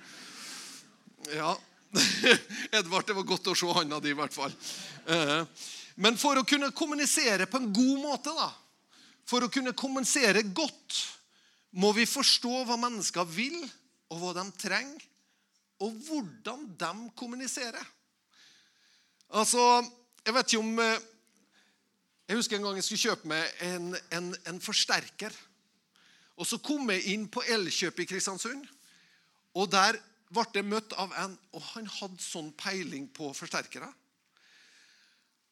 Ja. 1.33 1.53
Edvard, 2.77 3.07
det 3.07 3.17
var 3.17 3.27
godt 3.27 3.51
å 3.51 3.55
se 3.57 3.69
handa 3.75 3.99
di, 3.99 4.13
i 4.13 4.17
hvert 4.17 4.35
fall. 4.35 4.53
Eh, 5.11 5.41
men 6.01 6.17
for 6.19 6.39
å 6.39 6.45
kunne 6.47 6.71
kommunisere 6.75 7.47
på 7.49 7.59
en 7.59 7.71
god 7.73 7.97
måte, 8.03 8.33
da, 8.35 8.49
for 9.27 9.45
å 9.45 9.51
kunne 9.51 9.75
kommunisere 9.77 10.43
godt, 10.55 10.99
må 11.71 11.91
vi 11.95 12.07
forstå 12.09 12.65
hva 12.67 12.77
mennesker 12.79 13.27
vil, 13.31 13.57
og 14.11 14.19
hva 14.19 14.35
de 14.39 14.45
trenger, 14.59 15.07
og 15.81 15.95
hvordan 16.05 16.65
de 16.77 16.93
kommuniserer. 17.17 17.85
Altså, 19.31 19.83
Jeg 20.25 20.33
vet 20.35 20.51
ikke 20.51 20.59
om 20.59 20.79
eh, 20.79 20.99
Jeg 22.27 22.37
husker 22.37 22.57
en 22.57 22.67
gang 22.67 22.75
jeg 22.77 22.83
skulle 22.83 23.05
kjøpe 23.05 23.27
meg 23.31 23.63
en, 23.67 23.95
en, 24.11 24.35
en 24.47 24.61
forsterker. 24.61 25.33
Og 26.37 26.47
Så 26.47 26.61
kom 26.63 26.89
jeg 26.91 27.13
inn 27.13 27.27
på 27.31 27.43
Elkjøp 27.43 27.99
i 27.99 28.07
Kristiansund. 28.07 28.63
Og 29.55 29.71
der 29.71 29.99
ble 30.31 30.45
jeg 30.55 30.67
møtt 30.67 30.93
av 30.99 31.11
en, 31.19 31.33
og 31.51 31.63
han 31.73 31.89
hadde 31.99 32.23
sånn 32.23 32.53
peiling 32.55 33.09
på 33.11 33.33
forsterkere. 33.35 33.89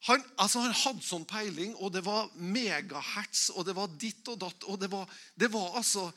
Han, 0.07 0.23
altså, 0.39 0.61
han 0.63 0.75
hadde 0.75 1.03
sånn 1.03 1.25
peiling, 1.27 1.73
og 1.75 1.91
det 1.91 2.05
var 2.05 2.29
megahertz, 2.39 3.49
og 3.51 3.67
det 3.67 3.75
var 3.75 3.91
ditt 3.99 4.27
og 4.31 4.39
datt. 4.39 4.63
og 4.71 4.79
Det 4.79 4.87
var, 4.91 5.09
det 5.35 5.51
var 5.51 5.75
altså 5.81 6.07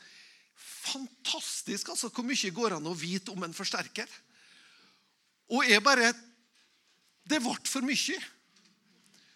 fantastisk 0.55 1.89
altså, 1.91 2.07
hvor 2.13 2.23
mye 2.27 2.53
går 2.55 2.77
an 2.77 2.87
å 2.87 2.95
vite 2.95 3.33
om 3.33 3.43
en 3.43 3.55
forsterker. 3.55 4.07
Og 5.51 5.67
jeg 5.67 5.83
bare 5.83 6.13
Det 7.29 7.39
ble 7.43 7.55
for 7.69 7.85
mye. 7.85 8.19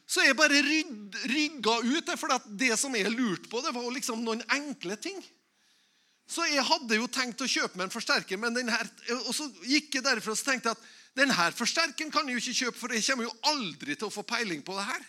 Så 0.08 0.24
jeg 0.24 0.38
bare 0.40 0.62
rygga 0.64 1.80
ut. 1.84 2.14
For 2.20 2.38
det 2.60 2.76
som 2.80 2.96
jeg 2.96 3.12
lurte 3.12 3.52
på, 3.52 3.62
det 3.64 3.74
var 3.76 3.90
liksom 3.92 4.24
noen 4.24 4.44
enkle 4.56 4.96
ting. 5.00 5.20
Så 6.28 6.44
jeg 6.52 6.64
hadde 6.68 7.00
jo 7.00 7.08
tenkt 7.08 7.42
å 7.44 7.48
kjøpe 7.48 7.80
meg 7.80 7.88
en 7.88 7.94
forsterker, 7.94 8.40
men 8.40 8.56
den 8.56 8.68
her, 8.68 8.88
og 9.24 9.32
så 9.36 9.46
gikk 9.64 9.96
jeg 9.96 10.04
derfra 10.04 10.34
og 10.36 10.42
tenkte 10.44 10.74
at 10.74 10.88
denne 11.16 11.52
forsterkeren 11.56 12.12
kan 12.12 12.28
jeg 12.28 12.36
jo 12.36 12.42
ikke 12.42 12.66
kjøpe, 12.66 12.80
for 12.82 12.94
jeg 12.94 13.06
kommer 13.08 13.30
jo 13.30 13.38
aldri 13.48 13.96
til 13.96 14.10
å 14.10 14.14
få 14.14 14.26
peiling 14.28 14.60
på 14.66 14.76
det 14.76 14.84
her. 14.90 15.06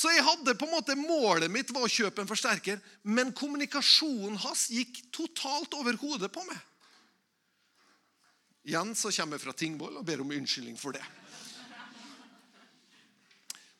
Så 0.00 0.12
jeg 0.14 0.22
hadde 0.24 0.54
på 0.54 0.68
en 0.68 0.72
måte 0.72 0.94
Målet 0.94 1.50
mitt 1.50 1.72
var 1.74 1.84
å 1.84 1.90
kjøpe 1.90 2.22
en 2.22 2.30
forsterker, 2.30 2.78
men 3.02 3.34
kommunikasjonen 3.36 4.38
hans 4.46 4.68
gikk 4.70 5.02
totalt 5.12 5.74
over 5.76 5.98
hodet 6.00 6.30
på 6.32 6.44
meg. 6.46 6.62
Igjen 8.70 8.94
så 8.94 9.10
kommer 9.10 9.36
jeg 9.36 9.44
fra 9.48 9.56
Tingvoll 9.58 9.98
og 9.98 10.06
ber 10.06 10.22
om 10.22 10.30
unnskyldning 10.36 10.78
for 10.78 10.94
det. 10.94 11.02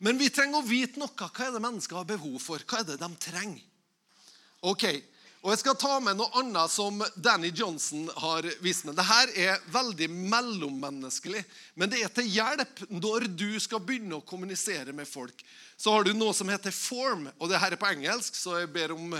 Men 0.01 0.17
vi 0.17 0.31
trenger 0.33 0.61
å 0.61 0.65
vite 0.65 0.97
noe. 0.99 1.13
Hva 1.13 1.45
er 1.45 1.53
det 1.53 1.61
mennesker 1.61 1.99
har 1.99 2.09
behov 2.09 2.39
for? 2.41 2.63
Hva 2.65 2.81
er 2.81 2.87
det 2.89 2.99
de 3.01 3.09
trenger? 3.21 3.61
Ok, 4.65 4.85
og 5.41 5.49
Jeg 5.49 5.57
skal 5.63 5.77
ta 5.81 5.95
med 5.97 6.19
noe 6.19 6.29
annet 6.37 6.69
som 6.69 6.99
Danny 7.17 7.49
Johnson 7.49 8.05
har 8.21 8.45
vist 8.61 8.85
meg. 8.85 8.93
Dette 8.97 9.41
er 9.41 9.63
veldig 9.73 10.07
mellommenneskelig, 10.13 11.41
men 11.73 11.89
det 11.89 12.03
er 12.05 12.11
til 12.13 12.29
hjelp 12.29 12.83
når 12.93 13.25
du 13.25 13.57
skal 13.57 13.81
begynne 13.81 14.19
å 14.19 14.25
kommunisere 14.25 14.93
med 14.93 15.09
folk. 15.09 15.41
Så 15.77 15.95
har 15.95 16.05
du 16.05 16.13
noe 16.13 16.35
som 16.37 16.49
heter 16.53 16.73
form, 16.75 17.25
og 17.39 17.49
det 17.49 17.57
her 17.57 17.73
er 17.73 17.81
på 17.81 17.89
engelsk, 17.89 18.37
så 18.37 18.59
jeg 18.59 18.69
ber 18.69 18.93
om 18.93 19.17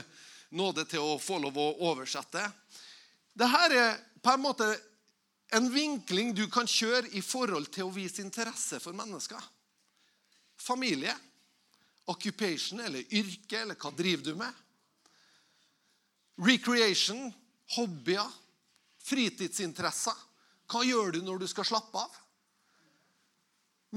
nåde 0.54 0.86
til 0.92 1.02
å 1.02 1.18
få 1.18 1.40
lov 1.42 1.58
å 1.58 1.72
oversette. 1.90 2.46
Dette 3.34 3.66
er 3.72 3.98
på 4.22 4.36
en 4.36 4.46
måte 4.46 4.70
en 5.58 5.72
vinkling 5.74 6.36
du 6.38 6.46
kan 6.54 6.70
kjøre 6.70 7.10
i 7.18 7.26
forhold 7.26 7.74
til 7.74 7.90
å 7.90 7.96
vise 7.96 8.22
interesse 8.22 8.78
for 8.84 8.94
mennesker. 8.94 9.42
Familie, 10.62 11.14
occupation 12.12 12.80
eller 12.80 13.14
yrke, 13.14 13.62
eller 13.64 13.78
hva 13.80 13.92
driver 13.98 14.24
du 14.30 14.36
med? 14.38 14.60
Recreation, 16.42 17.32
hobbyer, 17.76 18.30
fritidsinteresser. 19.02 20.18
Hva 20.72 20.84
gjør 20.86 21.18
du 21.18 21.22
når 21.26 21.42
du 21.42 21.48
skal 21.50 21.68
slappe 21.68 22.00
av? 22.00 22.18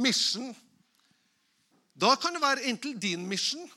Mission. 0.00 0.50
Da 1.94 2.16
kan 2.18 2.34
det 2.34 2.42
være 2.42 2.66
enten 2.70 2.98
din 2.98 3.28
mission. 3.28 3.68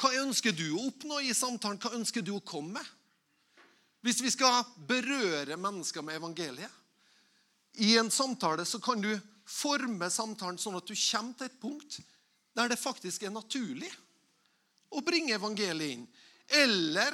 Hva 0.00 0.12
ønsker 0.22 0.54
du 0.56 0.70
å 0.76 0.86
oppnå 0.88 1.20
i 1.24 1.34
samtalen? 1.36 1.80
Hva 1.80 1.94
ønsker 1.96 2.24
du 2.24 2.34
å 2.36 2.44
komme 2.44 2.78
med? 2.78 2.92
Hvis 4.04 4.22
vi 4.22 4.30
skal 4.30 4.62
berøre 4.88 5.56
mennesker 5.58 6.04
med 6.04 6.20
evangeliet 6.20 6.70
i 7.82 7.96
en 7.98 8.10
samtale, 8.12 8.64
så 8.64 8.78
kan 8.80 9.00
du 9.02 9.10
forme 9.46 10.10
samtalen 10.10 10.58
sånn 10.58 10.76
at 10.78 10.88
du 10.88 10.94
kommer 10.94 11.38
til 11.38 11.48
et 11.48 11.60
punkt 11.62 12.00
der 12.56 12.70
det 12.72 12.80
faktisk 12.80 13.26
er 13.26 13.34
naturlig 13.34 13.90
å 14.96 15.02
bringe 15.04 15.34
evangeliet 15.36 15.96
inn. 15.96 16.06
Eller 16.56 17.12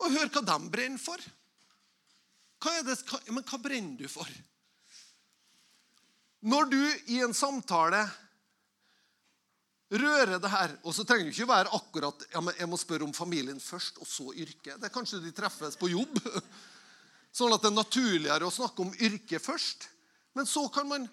å 0.00 0.08
høre 0.08 0.30
hva 0.32 0.42
de 0.46 0.70
brenner 0.72 1.02
for. 1.02 1.20
Hva 2.60 2.80
det, 2.84 2.96
men 3.32 3.44
hva 3.44 3.60
brenner 3.60 4.00
du 4.00 4.08
for? 4.08 4.28
Når 6.40 6.72
du 6.72 6.80
i 7.12 7.20
en 7.20 7.36
samtale 7.36 8.00
rører 9.90 10.38
det 10.40 10.48
her 10.48 10.70
Og 10.86 10.94
så 10.96 11.04
trenger 11.04 11.26
det 11.26 11.34
ikke 11.34 11.50
være 11.50 11.72
akkurat 11.76 12.22
ja, 12.30 12.40
men 12.40 12.54
jeg 12.56 12.68
må 12.70 12.78
spørre 12.80 13.04
om 13.04 13.12
familien 13.12 13.60
først, 13.60 13.98
og 14.00 14.08
så 14.08 14.30
yrke. 14.32 14.76
Det 14.78 14.88
er 14.88 14.94
Kanskje 14.94 15.20
de 15.20 15.32
treffes 15.36 15.76
på 15.76 15.90
jobb. 15.92 16.20
Sånn 17.36 17.52
at 17.52 17.62
det 17.62 17.70
er 17.70 17.76
naturligere 17.76 18.46
å 18.46 18.54
snakke 18.54 18.86
om 18.86 18.94
yrke 18.96 19.42
først. 19.42 19.90
Men 20.34 20.46
så 20.46 20.68
kan 20.68 20.88
man 20.88 21.08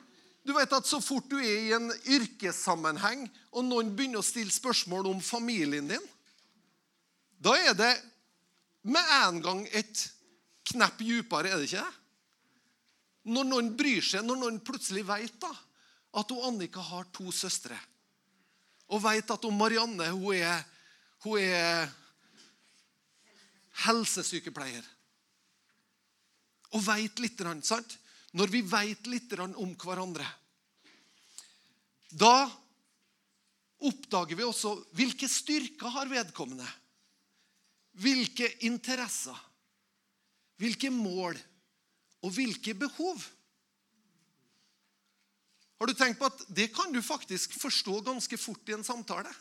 du 0.48 0.54
vet 0.56 0.72
at 0.72 0.88
Så 0.88 1.02
fort 1.04 1.28
du 1.28 1.36
er 1.42 1.66
i 1.68 1.74
en 1.76 1.90
yrkessammenheng, 1.92 3.26
og 3.52 3.66
noen 3.68 3.90
begynner 3.96 4.22
å 4.22 4.26
stille 4.26 4.54
spørsmål 4.54 5.10
om 5.12 5.20
familien 5.20 5.90
din, 5.92 6.06
da 7.38 7.52
er 7.60 7.76
det 7.76 7.92
med 8.88 9.12
en 9.18 9.42
gang 9.44 9.66
et 9.76 10.06
knepp 10.72 11.04
dypere, 11.04 11.52
er 11.52 11.60
det 11.60 11.68
ikke 11.68 11.84
det? 11.84 12.00
Når 13.28 13.50
noen 13.50 13.74
bryr 13.76 14.08
seg, 14.08 14.24
når 14.24 14.40
noen 14.40 14.62
plutselig 14.64 15.04
vet 15.10 15.36
da, 15.44 15.52
at 16.16 16.32
hun 16.32 16.48
Annika 16.48 16.80
har 16.80 17.12
to 17.12 17.28
søstre, 17.36 17.76
og 18.88 19.04
vet 19.04 19.36
at 19.36 19.44
hun 19.44 19.60
Marianne 19.60 20.14
hun 20.16 20.32
er, 20.32 20.64
hun 21.28 21.44
er 21.44 21.92
helsesykepleier 23.84 24.86
Og 26.72 26.82
vet 26.88 27.20
litt, 27.20 27.42
sant? 27.68 27.98
Når 28.36 28.52
vi 28.52 28.62
vet 28.62 29.08
litt 29.08 29.34
om 29.40 29.76
hverandre, 29.80 30.26
da 32.12 32.50
oppdager 33.88 34.36
vi 34.36 34.44
også 34.44 34.74
hvilke 34.98 35.30
styrker 35.30 35.94
har 35.94 36.10
vedkommende 36.12 36.68
hvilke 37.98 38.50
interesser, 38.68 39.38
hvilke 40.62 40.92
mål 40.94 41.38
og 42.26 42.34
hvilke 42.34 42.76
behov. 42.78 43.22
Har 45.78 45.90
du 45.90 45.94
tenkt 45.98 46.20
på 46.20 46.30
at 46.30 46.46
det 46.50 46.72
kan 46.74 46.94
du 46.94 47.02
faktisk 47.06 47.54
forstå 47.62 48.02
ganske 48.06 48.40
fort 48.42 48.70
i 48.70 48.76
en 48.78 48.86
samtale? 48.86 49.32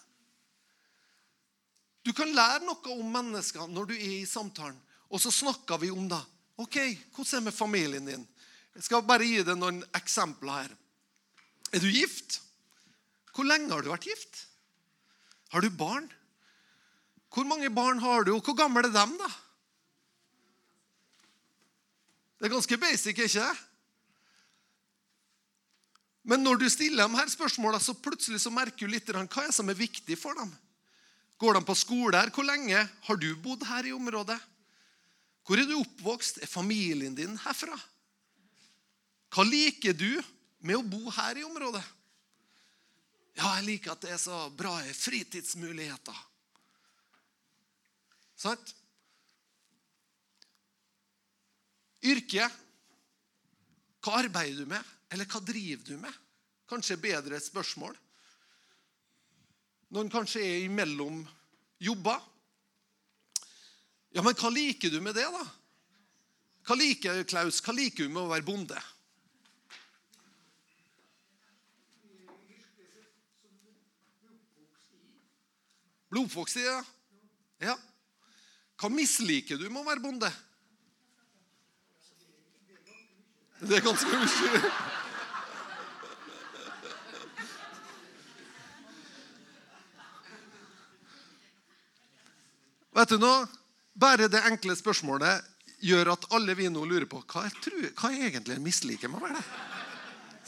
Du 2.04 2.12
kan 2.14 2.30
lære 2.32 2.64
noe 2.64 2.92
om 2.94 3.08
mennesker 3.12 3.68
når 3.72 3.90
du 3.90 3.94
er 3.96 4.20
i 4.20 4.28
samtalen. 4.28 4.78
Og 5.10 5.20
så 5.22 5.32
snakker 5.32 5.80
vi 5.82 5.90
om 5.90 6.06
det. 6.10 6.20
Ok, 6.60 6.76
Hvordan 7.14 7.26
er 7.26 7.40
det 7.40 7.44
med 7.48 7.54
familien 7.54 8.08
din? 8.08 8.26
Jeg 8.76 8.84
skal 8.84 9.06
bare 9.08 9.24
gi 9.24 9.40
deg 9.40 9.56
noen 9.56 9.80
eksempler 9.96 10.60
her. 10.60 10.74
Er 11.72 11.80
du 11.80 11.88
gift? 11.88 12.42
Hvor 13.32 13.48
lenge 13.48 13.72
har 13.72 13.84
du 13.84 13.88
vært 13.88 14.08
gift? 14.08 14.42
Har 15.52 15.64
du 15.64 15.70
barn? 15.72 16.10
Hvor 17.32 17.48
mange 17.48 17.70
barn 17.72 18.00
har 18.00 18.24
du, 18.24 18.34
og 18.36 18.44
hvor 18.44 18.56
gamle 18.56 18.84
er 18.84 18.92
dem, 18.92 19.16
da? 19.20 19.30
Det 22.36 22.48
er 22.48 22.52
ganske 22.52 22.78
basic, 22.80 23.16
ikke 23.16 23.32
det? 23.32 23.64
Men 26.26 26.42
når 26.42 26.60
du 26.60 26.68
stiller 26.68 27.06
dem 27.06 27.16
her 27.16 27.28
spørsmåla, 27.32 27.80
så 27.80 27.94
plutselig 27.96 28.42
så 28.42 28.52
merker 28.52 28.84
du 28.84 28.92
litt 28.92 29.08
hva 29.08 29.44
er 29.44 29.52
som 29.54 29.68
er 29.70 29.78
viktig 29.78 30.18
for 30.20 30.36
dem. 30.36 30.50
Går 31.40 31.56
de 31.56 31.64
på 31.64 31.76
skole 31.78 32.18
her? 32.18 32.32
Hvor 32.34 32.44
lenge 32.48 32.80
har 33.08 33.20
du 33.20 33.28
bodd 33.40 33.64
her 33.68 33.86
i 33.86 33.94
området? 33.94 34.38
Hvor 35.46 35.60
er 35.60 35.68
du 35.68 35.76
oppvokst? 35.78 36.42
Er 36.42 36.50
familien 36.50 37.14
din 37.14 37.36
herfra? 37.44 37.78
Hva 39.36 39.44
liker 39.44 39.92
du 39.92 40.14
med 40.64 40.78
å 40.78 40.86
bo 40.88 41.10
her 41.12 41.36
i 41.36 41.44
området? 41.44 41.84
Ja, 43.36 43.50
jeg 43.58 43.66
liker 43.66 43.92
at 43.92 44.00
det 44.06 44.14
er 44.14 44.20
så 44.22 44.46
bra 44.56 44.78
fritidsmuligheter. 44.96 46.22
Sant? 48.40 48.72
Yrke. 52.00 52.48
Hva 54.00 54.22
arbeider 54.22 54.64
du 54.64 54.72
med? 54.72 54.96
Eller 55.12 55.28
hva 55.28 55.44
driver 55.44 55.84
du 55.84 56.00
med? 56.00 56.16
Kanskje 56.72 56.96
bedre 56.96 57.36
et 57.36 57.44
spørsmål. 57.44 57.92
Noen 59.92 60.08
kanskje 60.10 60.40
er 60.40 60.64
imellom 60.64 61.20
jobber. 61.76 62.24
Ja, 64.16 64.24
men 64.24 64.32
hva 64.32 64.48
liker 64.48 64.96
du 64.96 65.02
med 65.04 65.20
det, 65.20 65.28
da? 65.28 65.44
Hva 66.64 66.80
liker 66.80 67.26
Klaus? 67.28 67.60
Hva 67.60 67.76
liker 67.76 68.08
du 68.08 68.16
med 68.16 68.24
å 68.24 68.30
være 68.32 68.48
bonde? 68.48 68.86
Blodfoks 76.16 76.54
sier 76.56 76.70
ja. 76.70 76.82
ja. 77.60 77.74
Hva 78.80 78.88
misliker 78.88 79.60
du 79.60 79.66
med 79.68 79.82
å 79.82 79.84
være 79.84 80.00
bonde? 80.00 80.30
Det 83.60 83.76
er 83.76 83.84
ganske 83.84 84.20
mye. 84.22 84.72
Vet 92.96 93.12
du 93.12 93.20
noe? 93.20 93.44
Bare 93.92 94.28
det 94.32 94.40
enkle 94.48 94.76
spørsmålet 94.76 95.44
gjør 95.84 96.14
at 96.14 96.28
alle 96.36 96.56
vi 96.56 96.70
nå 96.72 96.84
lurer 96.88 97.04
på 97.08 97.20
hva, 97.28 97.44
tror, 97.60 97.90
hva 97.92 98.12
jeg 98.14 98.30
egentlig 98.30 98.62
misliker 98.64 99.12
med 99.12 99.20
å 99.20 99.26
være 99.28 99.40
det. 99.40 99.48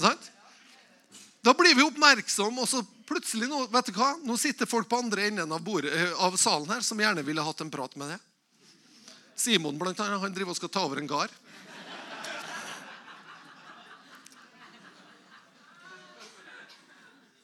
Sant? 0.01 0.31
Da 1.45 1.53
blir 1.57 1.77
vi 1.77 1.85
oppmerksomme, 1.85 2.65
og 2.65 2.69
så 2.69 2.81
plutselig 3.09 3.49
nå, 3.49 3.65
vet 3.73 3.89
du 3.89 3.97
hva? 3.97 4.13
Nå 4.23 4.37
sitter 4.41 4.69
folk 4.69 4.89
på 4.89 5.01
andre 5.01 5.29
enden 5.31 5.53
av, 5.53 5.63
bordet, 5.65 5.95
eh, 5.97 6.15
av 6.25 6.37
salen 6.37 6.69
her 6.71 6.85
som 6.85 7.01
gjerne 7.01 7.25
ville 7.27 7.45
hatt 7.45 7.65
en 7.65 7.73
prat 7.73 7.97
med 7.97 8.13
det. 8.15 8.19
Simon 9.39 9.79
blant 9.79 10.01
annet, 10.03 10.21
han 10.21 10.35
driver 10.35 10.53
og 10.53 10.59
skal 10.59 10.73
ta 10.75 10.85
over 10.85 11.01
en 11.01 11.11
gard. 11.11 11.33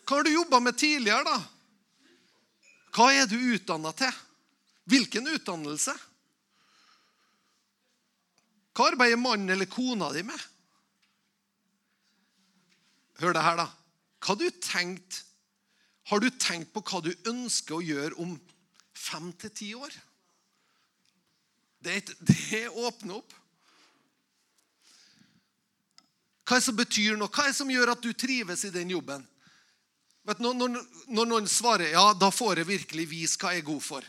Hva 0.04 0.18
har 0.18 0.26
du 0.26 0.34
jobba 0.34 0.60
med 0.60 0.76
tidligere, 0.76 1.24
da? 1.24 1.38
Hva 2.94 3.08
er 3.14 3.26
du 3.26 3.38
utdanna 3.56 3.92
til? 3.96 4.12
Hvilken 4.90 5.30
utdannelse? 5.32 5.94
Hva 8.74 8.90
arbeider 8.90 9.18
mannen 9.18 9.54
eller 9.54 9.70
kona 9.70 10.10
di 10.12 10.24
med? 10.26 10.40
Hør 13.22 13.36
det 13.36 13.44
her, 13.46 13.62
da. 13.62 13.68
Hva 14.24 14.36
du 14.38 14.48
tenkt, 14.58 15.22
har 16.10 16.20
du 16.20 16.28
tenkt 16.30 16.72
på 16.74 16.82
hva 16.84 17.00
du 17.04 17.12
ønsker 17.30 17.78
å 17.78 17.84
gjøre 17.84 18.18
om 18.20 18.34
fem 18.96 19.30
til 19.40 19.52
ti 19.56 19.70
år? 19.76 19.94
Det, 21.84 22.00
det 22.30 22.66
åpner 22.68 23.20
opp. 23.20 23.36
Hva 26.44 26.58
er 26.58 26.60
det 26.60 26.66
som 26.66 26.76
betyr 26.76 27.16
noe? 27.16 27.32
Hva 27.32 27.46
er 27.46 27.54
det 27.54 27.60
som 27.60 27.72
gjør 27.72 27.94
at 27.94 28.04
du 28.04 28.12
trives 28.12 28.66
i 28.68 28.74
den 28.74 28.92
jobben? 28.92 29.24
Når, 30.24 30.54
når, 30.56 30.76
når, 31.08 31.26
noen 31.28 31.48
svarer 31.48 31.92
ja, 31.92 32.04
da 32.16 32.30
får 32.32 32.62
jeg 32.62 32.68
virkelig 32.68 33.04
vise 33.08 33.40
hva 33.40 33.52
jeg 33.52 33.60
er 33.60 33.66
god 33.68 33.82
for. 33.84 34.06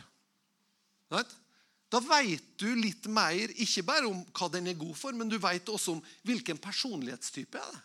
Da 1.91 2.01
vet 2.03 2.45
du 2.59 2.69
litt 2.79 3.07
mer, 3.11 3.51
ikke 3.51 3.83
bare 3.87 4.07
om 4.07 4.21
hva 4.35 4.47
den 4.51 4.67
er 4.71 4.79
god 4.79 4.95
for, 4.99 5.15
men 5.15 5.31
du 5.31 5.35
vet 5.39 5.67
også 5.71 5.95
om 5.95 6.01
hvilken 6.27 6.59
personlighetstype 6.59 7.59
er 7.59 7.75
det 7.75 7.83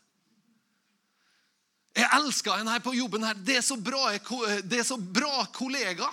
Jeg 2.00 2.08
elsker 2.16 2.56
en 2.56 2.70
her 2.70 2.80
på 2.82 2.94
jobben. 2.96 3.24
her. 3.24 3.34
Det 3.34 3.58
er 3.60 3.64
så 3.64 3.76
bra, 3.76 4.10
det 4.64 4.78
er 4.80 4.86
så 4.86 4.96
bra 4.96 5.44
kollega. 5.52 6.08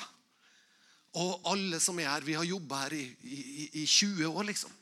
Og 1.18 1.48
alle 1.50 1.80
som 1.82 2.00
er 2.00 2.10
her, 2.10 2.26
vi 2.26 2.36
har 2.38 2.46
jobba 2.46 2.84
her 2.84 2.98
i, 2.98 3.06
i, 3.24 3.70
i 3.82 3.86
20 3.86 4.28
år, 4.28 4.44
liksom. 4.50 4.74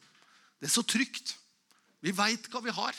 Det 0.60 0.68
er 0.68 0.74
så 0.74 0.84
trygt. 0.84 1.36
Vi 2.02 2.14
veit 2.16 2.50
hva 2.52 2.62
vi 2.64 2.74
har. 2.74 2.98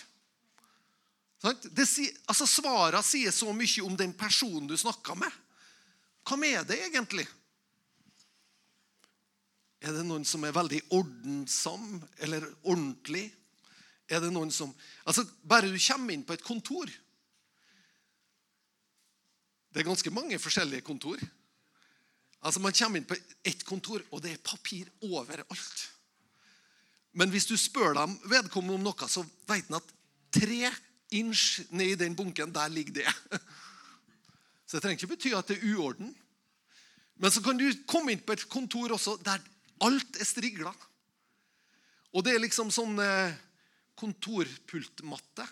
Det, 1.46 1.86
altså 2.26 2.46
Svarene 2.48 3.02
sier 3.04 3.34
så 3.34 3.52
mye 3.54 3.84
om 3.84 3.96
den 3.98 4.14
personen 4.16 4.68
du 4.70 4.76
snakker 4.78 5.18
med. 5.18 5.42
Hva 6.26 6.38
med 6.40 6.66
det 6.70 6.78
egentlig? 6.88 7.26
Er 9.84 9.92
det 9.94 10.06
noen 10.06 10.24
som 10.26 10.42
er 10.46 10.54
veldig 10.56 10.80
ordensom 10.96 12.00
eller 12.24 12.46
ordentlig? 12.64 13.28
Er 14.08 14.22
det 14.22 14.32
noen 14.32 14.50
som 14.54 14.72
Altså, 15.04 15.26
Bare 15.42 15.68
du 15.70 15.78
kommer 15.78 16.14
inn 16.14 16.24
på 16.26 16.34
et 16.34 16.46
kontor 16.46 16.90
Det 19.76 19.82
er 19.82 19.90
ganske 19.90 20.08
mange 20.08 20.38
forskjellige 20.40 20.80
kontor. 20.80 21.20
Altså, 22.40 22.60
Man 22.64 22.72
kommer 22.72 22.96
inn 22.96 23.04
på 23.04 23.16
ett 23.44 23.60
kontor, 23.68 24.00
og 24.10 24.22
det 24.24 24.30
er 24.32 24.38
papir 24.40 24.88
overalt. 25.04 25.80
Men 27.12 27.28
hvis 27.28 27.44
du 27.44 27.58
spør 27.60 27.92
dem 27.92 28.14
vedkommende 28.24 28.78
om 28.78 28.86
noe, 28.86 29.08
så 29.08 29.20
vet 29.44 29.68
han 29.68 29.76
at 29.76 29.90
tre 30.32 30.70
inch 31.12 31.60
ned 31.68 31.92
i 31.92 31.98
den 32.00 32.16
bunken, 32.16 32.54
der 32.54 32.72
ligger 32.72 33.02
det. 33.02 33.12
Så 34.66 34.78
det 34.78 34.82
trenger 34.82 34.96
ikke 34.96 35.10
bety 35.12 35.32
at 35.36 35.50
det 35.52 35.58
er 35.58 35.74
uorden. 35.76 36.08
Men 37.20 37.30
så 37.30 37.42
kan 37.44 37.60
du 37.60 37.68
komme 37.86 38.14
inn 38.14 38.24
på 38.24 38.32
et 38.32 38.48
kontor 38.48 38.94
også 38.96 39.14
der 39.22 39.44
alt 39.84 40.16
er 40.16 40.26
strigla. 40.26 40.72
Og 42.16 42.24
det 42.24 42.32
er 42.32 42.42
liksom 42.42 42.72
sånn 42.74 42.96
eh, 42.98 43.36
kontorpultmatte. 43.94 45.46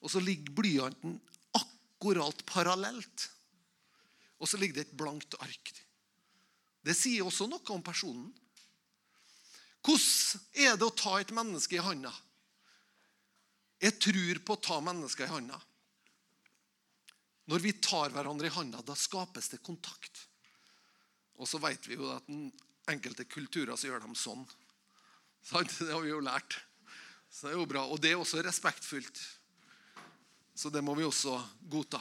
Og 0.00 0.14
så 0.14 0.22
ligger 0.22 0.54
blyanten 0.56 1.18
akkurat 1.58 2.46
parallelt. 2.46 3.26
Og 4.38 4.48
så 4.48 4.58
ligger 4.60 4.78
det 4.78 4.86
et 4.86 4.98
blankt 4.98 5.34
ark. 5.42 5.72
Det 6.84 6.94
sier 6.96 7.26
også 7.26 7.48
noe 7.50 7.74
om 7.74 7.82
personen. 7.84 8.28
Hvordan 9.84 10.44
er 10.58 10.76
det 10.78 10.86
å 10.86 10.94
ta 10.94 11.18
et 11.18 11.32
menneske 11.34 11.78
i 11.78 11.82
handa? 11.82 12.12
Jeg 13.78 13.98
tror 14.02 14.40
på 14.42 14.56
å 14.56 14.62
ta 14.62 14.78
mennesker 14.82 15.26
i 15.26 15.32
handa. 15.32 15.58
Når 17.48 17.62
vi 17.64 17.72
tar 17.80 18.12
hverandre 18.12 18.50
i 18.50 18.52
handa, 18.52 18.82
da 18.84 18.96
skapes 18.98 19.48
det 19.52 19.62
kontakt. 19.64 20.26
Og 21.38 21.48
så 21.48 21.60
vet 21.62 21.86
vi 21.88 21.96
jo 21.96 22.10
at 22.12 22.26
den 22.28 22.50
enkelte 22.90 23.24
kulturer 23.28 23.78
så 23.78 23.88
gjør 23.88 24.04
de 24.04 24.16
sånn. 24.18 24.44
Det 25.48 25.92
har 25.92 26.02
vi 26.04 26.10
jo 26.10 26.20
lært. 26.20 26.58
Så 27.30 27.46
det 27.46 27.54
er 27.54 27.60
jo 27.60 27.68
bra. 27.70 27.86
Og 27.88 28.00
det 28.02 28.12
er 28.12 28.20
også 28.20 28.42
respektfullt. 28.44 29.20
Så 30.58 30.72
det 30.74 30.82
må 30.84 30.96
vi 30.98 31.06
også 31.06 31.38
godta. 31.70 32.00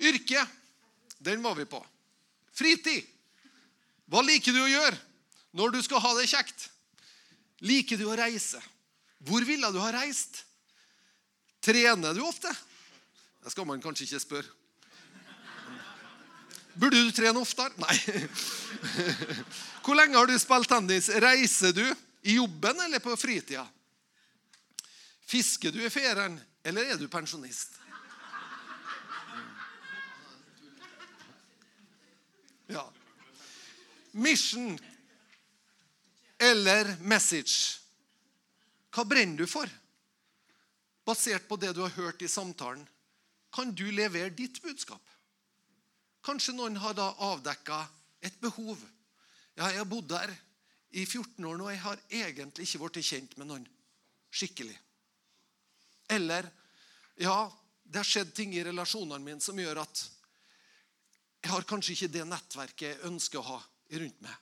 Yrke, 0.00 0.42
den 1.20 1.42
var 1.44 1.54
vi 1.54 1.66
på. 1.68 1.80
Fritid. 2.56 3.06
Hva 4.10 4.22
liker 4.26 4.56
du 4.56 4.62
å 4.64 4.70
gjøre 4.70 4.96
når 5.56 5.74
du 5.76 5.82
skal 5.84 6.02
ha 6.02 6.14
det 6.18 6.28
kjekt? 6.30 6.68
Liker 7.62 8.00
du 8.00 8.06
å 8.08 8.16
reise? 8.16 8.60
Hvor 9.28 9.44
ville 9.44 9.68
du 9.70 9.78
ha 9.82 9.90
reist? 9.92 10.42
Trener 11.60 12.16
du 12.16 12.22
ofte? 12.24 12.50
Det 13.44 13.52
skal 13.52 13.68
man 13.68 13.82
kanskje 13.84 14.08
ikke 14.08 14.22
spørre. 14.24 14.56
Burde 16.80 17.02
du 17.04 17.10
trene 17.12 17.40
oftere? 17.42 17.74
Nei. 17.82 17.96
Hvor 19.84 19.98
lenge 19.98 20.16
har 20.16 20.28
du 20.30 20.36
spilt 20.40 20.70
tennis? 20.70 21.10
Reiser 21.20 21.74
du 21.76 21.84
i 22.22 22.38
jobben 22.38 22.80
eller 22.86 23.02
på 23.04 23.16
fritida? 23.20 23.66
Fisker 25.28 25.74
du 25.74 25.82
i 25.84 25.92
ferien, 25.92 26.38
eller 26.64 26.94
er 26.94 26.98
du 26.98 27.06
pensjonist? 27.10 27.76
Ja. 32.70 32.92
Mission 34.12 34.78
eller 36.38 36.96
message? 37.02 37.80
Hva 38.90 39.04
brenner 39.04 39.42
du 39.42 39.46
for? 39.50 39.70
Basert 41.06 41.48
på 41.48 41.58
det 41.58 41.72
du 41.74 41.82
har 41.82 41.94
hørt 41.96 42.22
i 42.22 42.28
samtalen, 42.28 42.82
kan 43.50 43.74
du 43.74 43.88
levere 43.90 44.30
ditt 44.30 44.60
budskap. 44.62 45.02
Kanskje 46.22 46.54
noen 46.54 46.76
har 46.78 46.94
da 46.94 47.08
avdekka 47.30 47.80
et 48.22 48.36
behov. 48.42 48.78
Ja, 49.56 49.70
jeg 49.70 49.80
har 49.80 49.88
bodd 49.90 50.10
der 50.12 50.30
i 50.90 51.06
14 51.06 51.44
år 51.44 51.58
nå, 51.58 51.66
og 51.66 51.72
jeg 51.72 51.82
har 51.82 52.04
egentlig 52.10 52.66
ikke 52.68 52.82
blitt 52.84 53.06
kjent 53.06 53.36
med 53.40 53.50
noen 53.50 53.66
skikkelig. 54.30 54.76
Eller 56.10 56.46
ja, 57.18 57.50
det 57.82 58.02
har 58.02 58.06
skjedd 58.06 58.34
ting 58.36 58.54
i 58.54 58.64
relasjonene 58.66 59.22
mine 59.24 59.42
som 59.42 59.58
gjør 59.58 59.82
at 59.82 60.02
jeg 61.40 61.52
har 61.52 61.66
kanskje 61.68 61.96
ikke 61.96 62.12
det 62.12 62.26
nettverket 62.28 62.86
jeg 62.88 63.04
ønsker 63.08 63.40
å 63.40 63.48
ha 63.54 63.58
rundt 64.00 64.24
meg. 64.24 64.36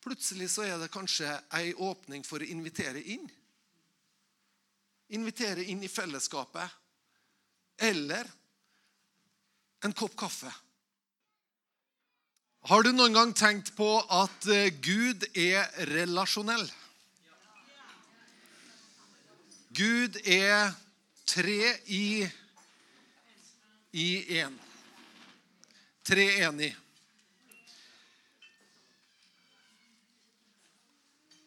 Plutselig 0.00 0.48
så 0.50 0.64
er 0.64 0.78
det 0.80 0.90
kanskje 0.92 1.28
ei 1.58 1.74
åpning 1.76 2.24
for 2.26 2.40
å 2.40 2.48
invitere 2.48 3.02
inn. 3.14 3.26
Invitere 5.12 5.66
inn 5.68 5.82
i 5.84 5.90
fellesskapet. 5.92 6.78
Eller 7.80 8.28
en 9.84 9.94
kopp 9.96 10.16
kaffe. 10.18 10.50
Har 12.68 12.84
du 12.84 12.90
noen 12.92 13.16
gang 13.16 13.30
tenkt 13.36 13.72
på 13.76 13.88
at 14.12 14.48
eh, 14.52 14.68
Gud 14.84 15.24
er 15.32 15.68
relasjonell? 15.88 16.66
Gud 19.70 20.18
er 20.26 20.74
tre 21.30 21.76
i 21.86 22.26
i 23.90 24.08
én. 24.40 24.58
Tre 26.10 26.24
enig. 26.42 26.72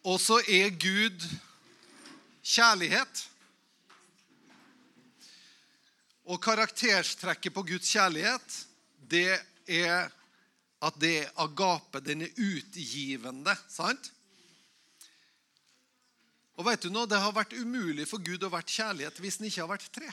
Og 0.08 0.22
så 0.24 0.38
er 0.48 0.70
Gud 0.80 1.26
kjærlighet. 2.48 3.26
Og 6.32 6.40
karakterstrekket 6.40 7.52
på 7.52 7.66
Guds 7.68 7.92
kjærlighet, 7.92 8.58
det 9.12 9.36
er 9.68 10.08
at 10.84 11.00
det 11.00 11.14
er 11.26 11.32
agape. 11.44 12.00
Den 12.00 12.22
er 12.22 12.32
utgivende. 12.40 13.58
sant? 13.68 14.12
Og 16.56 16.66
vet 16.66 16.84
du 16.84 16.90
nå, 16.90 17.06
Det 17.06 17.20
har 17.20 17.36
vært 17.36 17.60
umulig 17.60 18.08
for 18.08 18.24
Gud 18.24 18.48
å 18.48 18.54
være 18.54 18.72
kjærlighet 18.80 19.20
hvis 19.20 19.38
den 19.42 19.52
ikke 19.52 19.62
har 19.68 19.76
vært 19.76 19.92
tre. 19.92 20.12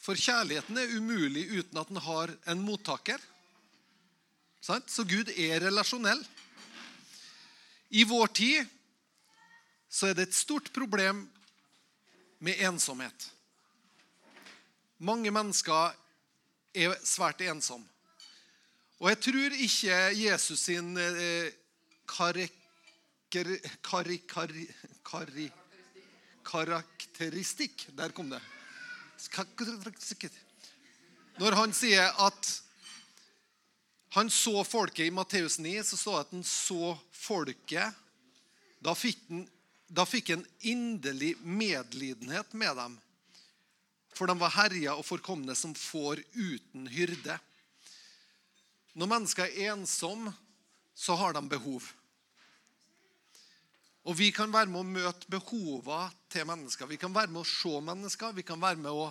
For 0.00 0.16
kjærligheten 0.16 0.78
er 0.80 0.96
umulig 0.96 1.44
uten 1.60 1.78
at 1.80 1.88
den 1.92 2.00
har 2.00 2.32
en 2.48 2.62
mottaker. 2.64 3.20
Så 4.60 5.04
Gud 5.08 5.28
er 5.36 5.60
relasjonell. 5.60 6.20
I 7.90 8.04
vår 8.08 8.26
tid 8.36 8.66
så 9.90 10.06
er 10.06 10.14
det 10.14 10.28
et 10.28 10.34
stort 10.36 10.72
problem 10.72 11.24
med 12.40 12.60
ensomhet. 12.64 13.30
Mange 14.98 15.30
mennesker 15.32 15.96
er 16.76 16.94
svært 17.04 17.40
ensomme. 17.44 17.86
Og 19.00 19.08
jeg 19.08 19.20
tror 19.24 19.56
ikke 19.56 19.96
Jesus 20.12 20.60
sin 20.60 20.96
eh, 21.00 21.52
karakteristikk 26.44 27.86
Der 27.96 28.12
kom 28.12 28.30
det. 28.30 28.59
Når 31.40 31.56
han 31.56 31.72
sier 31.76 32.10
at 32.20 32.50
han 34.16 34.30
så 34.30 34.64
folket 34.66 35.06
i 35.06 35.14
Matteus 35.14 35.58
9, 35.62 35.76
så 35.86 35.96
står 35.96 36.16
det 36.16 36.24
at 36.24 36.34
han 36.34 36.46
så 36.46 36.94
folket. 37.14 38.00
Da 38.82 38.94
fikk 38.98 39.20
han, 39.28 39.44
da 39.90 40.06
fikk 40.06 40.32
han 40.34 40.42
inderlig 40.66 41.36
medlidenhet 41.42 42.52
med 42.58 42.76
dem. 42.78 42.98
For 44.14 44.26
de 44.26 44.36
var 44.40 44.52
herja 44.56 44.96
og 44.98 45.06
forkomne 45.06 45.54
som 45.56 45.74
får 45.78 46.22
uten 46.34 46.88
hyrde. 46.90 47.38
Når 48.98 49.10
mennesker 49.14 49.46
er 49.46 49.72
ensomme, 49.76 50.34
så 50.94 51.14
har 51.16 51.32
de 51.36 51.42
behov. 51.48 51.86
Og 54.08 54.16
vi 54.16 54.30
kan 54.32 54.52
være 54.52 54.70
med 54.72 54.80
å 54.80 54.86
møte 54.86 55.28
behovene 55.28 56.08
til 56.32 56.46
mennesker. 56.48 56.88
Vi 56.88 56.98
kan 57.00 57.12
være 57.12 57.32
med 57.32 57.42
å 57.42 57.48
se 57.48 57.72
mennesker. 57.84 58.32
Vi 58.36 58.46
kan 58.46 58.60
være 58.62 58.80
med 58.80 58.90
å 58.92 59.10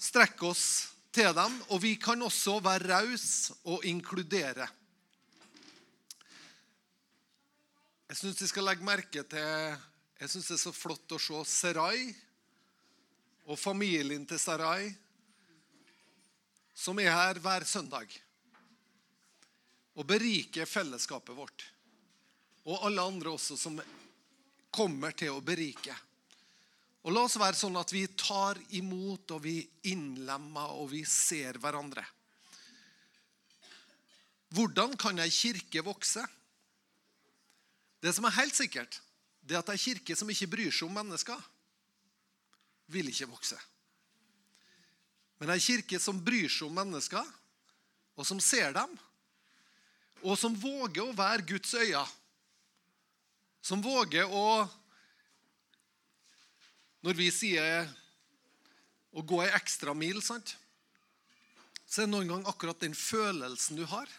strekke 0.00 0.48
oss 0.48 0.64
til 1.12 1.34
dem. 1.36 1.58
Og 1.68 1.82
vi 1.84 1.96
kan 2.00 2.22
også 2.24 2.58
være 2.64 2.88
rause 2.94 3.58
og 3.68 3.84
inkludere. 3.88 4.68
Jeg 8.10 8.18
syns 8.18 8.40
vi 8.42 8.50
skal 8.50 8.66
legge 8.66 8.82
merke 8.82 9.22
til 9.22 9.76
Jeg 10.20 10.30
syns 10.32 10.48
det 10.48 10.56
er 10.56 10.64
så 10.64 10.72
flott 10.74 11.12
å 11.14 11.20
se 11.22 11.44
Serai 11.46 12.08
og 13.50 13.58
familien 13.58 14.26
til 14.28 14.38
Sarai, 14.38 14.90
som 16.76 16.98
er 17.02 17.10
her 17.10 17.40
hver 17.42 17.64
søndag 17.66 18.12
og 19.96 20.06
beriker 20.06 20.68
fellesskapet 20.68 21.34
vårt. 21.34 21.64
Og 22.68 22.86
alle 22.86 23.02
andre 23.02 23.32
også 23.32 23.56
som 23.56 23.80
kommer 24.70 25.14
til 25.16 25.34
å 25.34 25.44
berike. 25.44 25.94
Og 27.00 27.14
La 27.14 27.24
oss 27.24 27.38
være 27.40 27.56
sånn 27.56 27.78
at 27.80 27.92
vi 27.94 28.04
tar 28.18 28.58
imot, 28.76 29.32
og 29.32 29.44
vi 29.46 29.62
innlemmer, 29.88 30.74
og 30.76 30.90
vi 30.92 31.00
ser 31.08 31.56
hverandre. 31.62 32.04
Hvordan 34.52 34.96
kan 35.00 35.18
ei 35.22 35.30
kirke 35.32 35.80
vokse? 35.86 36.24
Det 38.00 38.12
som 38.16 38.26
er 38.26 38.36
helt 38.36 38.56
sikkert, 38.56 38.98
det 39.40 39.56
er 39.56 39.62
at 39.62 39.72
ei 39.72 39.80
kirke 39.80 40.16
som 40.16 40.28
ikke 40.32 40.50
bryr 40.50 40.72
seg 40.74 40.88
om 40.88 40.96
mennesker, 41.00 41.40
vil 42.90 43.08
ikke 43.12 43.30
vokse. 43.30 43.56
Men 45.40 45.54
ei 45.54 45.60
kirke 45.62 46.00
som 46.02 46.18
bryr 46.20 46.50
seg 46.50 46.68
om 46.68 46.76
mennesker, 46.82 47.24
og 48.18 48.26
som 48.28 48.40
ser 48.44 48.74
dem, 48.76 48.92
og 50.20 50.36
som 50.36 50.52
våger 50.52 51.06
å 51.06 51.16
være 51.16 51.46
Guds 51.48 51.72
øyne, 51.78 52.04
som 53.60 53.82
våger 53.82 54.28
å 54.28 54.68
Når 57.00 57.16
vi 57.16 57.30
sier 57.32 57.86
å 59.16 59.22
gå 59.24 59.38
ei 59.40 59.54
ekstra 59.56 59.94
mil, 59.96 60.18
sant? 60.20 60.52
så 61.90 62.02
er 62.02 62.06
det 62.06 62.12
noen 62.12 62.28
ganger 62.28 62.50
akkurat 62.52 62.82
den 62.84 62.92
følelsen 62.94 63.78
du 63.80 63.86
har 63.88 64.10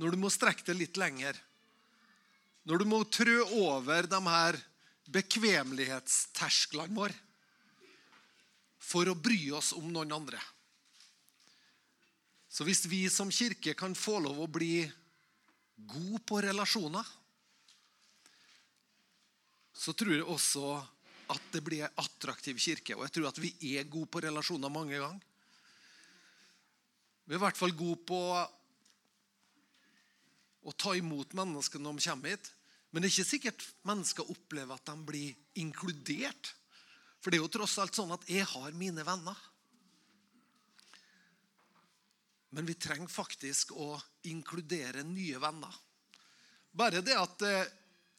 når 0.00 0.14
du 0.14 0.18
må 0.20 0.30
strekke 0.32 0.64
det 0.64 0.74
litt 0.78 0.98
lenger. 1.00 1.36
Når 2.64 2.80
du 2.80 2.84
må 2.88 2.98
trø 3.04 3.36
over 3.60 4.08
de 4.08 4.20
her 4.26 4.56
bekvemlighetstersklene 5.12 6.96
våre 6.96 7.16
for 8.80 9.08
å 9.10 9.16
bry 9.16 9.38
oss 9.54 9.74
om 9.76 9.90
noen 9.92 10.12
andre. 10.16 10.40
Så 12.48 12.64
hvis 12.66 12.86
vi 12.88 13.04
som 13.12 13.30
kirke 13.30 13.76
kan 13.78 13.94
få 13.94 14.18
lov 14.24 14.40
å 14.40 14.48
bli 14.50 14.82
gode 15.76 16.22
på 16.26 16.40
relasjoner, 16.42 17.04
så 19.80 19.94
tror 19.96 20.12
jeg 20.12 20.28
også 20.28 20.74
at 21.32 21.50
det 21.54 21.62
blir 21.64 21.86
en 21.86 22.00
attraktiv 22.02 22.58
kirke. 22.60 22.96
Og 22.98 23.06
jeg 23.06 23.14
tror 23.16 23.30
at 23.30 23.40
vi 23.40 23.52
er 23.78 23.88
gode 23.88 24.10
på 24.12 24.20
relasjoner 24.20 24.72
mange 24.72 24.98
ganger. 24.98 25.22
Vi 27.24 27.36
er 27.36 27.38
i 27.38 27.44
hvert 27.44 27.56
fall 27.56 27.72
gode 27.78 28.00
på 28.10 28.20
å 30.60 30.74
ta 30.76 30.92
imot 30.98 31.32
mennesker 31.38 31.80
når 31.80 31.96
de 31.96 32.08
kommer 32.10 32.34
hit. 32.34 32.50
Men 32.90 33.00
det 33.00 33.08
er 33.08 33.14
ikke 33.14 33.30
sikkert 33.30 33.66
mennesker 33.86 34.32
opplever 34.34 34.74
at 34.76 34.90
de 34.90 34.96
blir 35.06 35.60
inkludert. 35.62 36.52
For 37.22 37.30
det 37.30 37.38
er 37.38 37.44
jo 37.44 37.54
tross 37.54 37.78
alt 37.80 37.96
sånn 37.96 38.12
at 38.12 38.26
jeg 38.28 38.44
har 38.50 38.76
mine 38.76 39.04
venner. 39.06 39.38
Men 42.50 42.66
vi 42.66 42.74
trenger 42.74 43.08
faktisk 43.08 43.72
å 43.78 43.94
inkludere 44.28 45.06
nye 45.06 45.38
venner. 45.40 45.76
Bare 46.74 47.00
det 47.06 47.14
at 47.16 47.46
eh, 47.46 47.70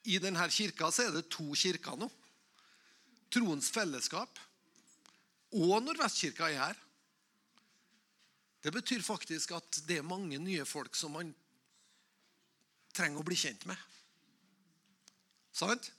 i 0.04 0.18
denne 0.22 0.48
kirka 0.50 0.90
så 0.92 1.08
er 1.08 1.16
det 1.16 1.30
to 1.30 1.52
kirker 1.58 2.00
nå. 2.00 2.08
Troens 3.32 3.70
fellesskap 3.72 4.40
og 5.52 5.78
Nordvestkirka 5.84 6.50
er 6.50 6.62
her. 6.62 6.80
Det 8.62 8.74
betyr 8.74 9.02
faktisk 9.04 9.56
at 9.58 9.82
det 9.88 10.00
er 10.00 10.08
mange 10.08 10.38
nye 10.40 10.66
folk 10.70 10.96
som 10.96 11.16
man 11.18 11.32
trenger 12.94 13.22
å 13.22 13.26
bli 13.26 13.38
kjent 13.40 13.66
med. 13.70 13.78
Sant? 15.52 15.90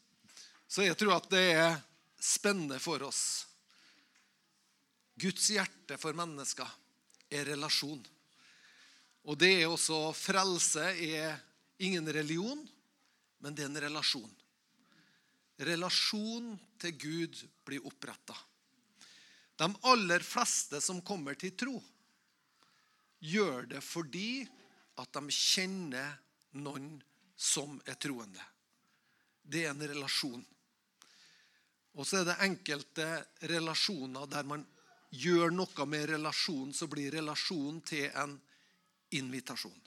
Så 0.69 0.87
jeg 0.87 0.97
tror 0.99 1.19
at 1.19 1.29
det 1.33 1.47
er 1.57 1.81
spennende 2.23 2.79
for 2.81 3.03
oss. 3.05 3.45
Guds 5.21 5.51
hjerte 5.53 5.99
for 6.01 6.17
mennesker 6.17 6.69
er 7.33 7.51
relasjon. 7.53 8.01
Og 9.29 9.39
det 9.39 9.53
er 9.61 9.69
også 9.71 10.11
Frelse 10.17 10.87
er 10.97 11.37
ingen 11.83 12.09
religion, 12.15 12.63
men 13.43 13.55
det 13.55 13.65
er 13.65 13.71
en 13.73 13.83
relasjon. 13.85 14.31
Relasjon 15.63 16.55
til 16.81 16.97
Gud 16.99 17.43
blir 17.67 17.85
oppretta. 17.87 18.37
De 19.59 19.69
aller 19.91 20.25
fleste 20.25 20.81
som 20.83 21.03
kommer 21.05 21.37
til 21.39 21.55
tro, 21.59 21.77
gjør 23.23 23.69
det 23.75 23.83
fordi 23.85 24.43
at 24.99 25.13
de 25.15 25.35
kjenner 25.35 26.17
noen 26.59 26.97
som 27.37 27.79
er 27.87 27.99
troende. 28.01 28.43
Det 29.43 29.67
er 29.67 29.75
en 29.75 29.87
relasjon. 29.93 30.43
Og 31.99 32.07
så 32.09 32.23
er 32.23 32.29
det 32.31 32.41
enkelte 32.47 33.07
relasjoner 33.51 34.27
der 34.31 34.47
man 34.49 34.65
gjør 35.13 35.53
noe 35.53 35.87
med 35.87 36.09
relasjonen, 36.15 36.73
så 36.73 36.89
blir 36.89 37.13
relasjonen 37.13 37.83
til 37.85 38.09
en 38.17 38.39
invitasjon. 39.13 39.81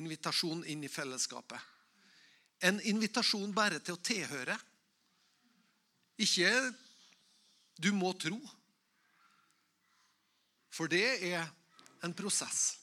Invitasjon 0.00 0.64
inn 0.66 0.82
i 0.84 0.90
fellesskapet. 0.90 1.60
En 2.60 2.80
invitasjon 2.80 3.52
bare 3.54 3.78
til 3.78 3.94
å 3.94 4.02
tilhøre. 4.02 4.56
Ikke 6.18 6.74
'du 7.78 7.92
må 7.92 8.12
tro'. 8.12 8.50
For 10.70 10.90
det 10.90 11.22
er 11.32 11.46
en 12.02 12.14
prosess 12.14 12.78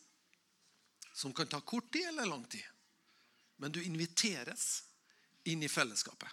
som 1.13 1.33
kan 1.33 1.47
ta 1.47 1.61
kort 1.61 1.91
tid 1.91 2.07
eller 2.07 2.25
lang 2.25 2.45
tid. 2.47 2.63
Men 3.57 3.71
du 3.71 3.83
inviteres 3.83 4.83
inn 5.43 5.63
i 5.63 5.71
fellesskapet. 5.71 6.29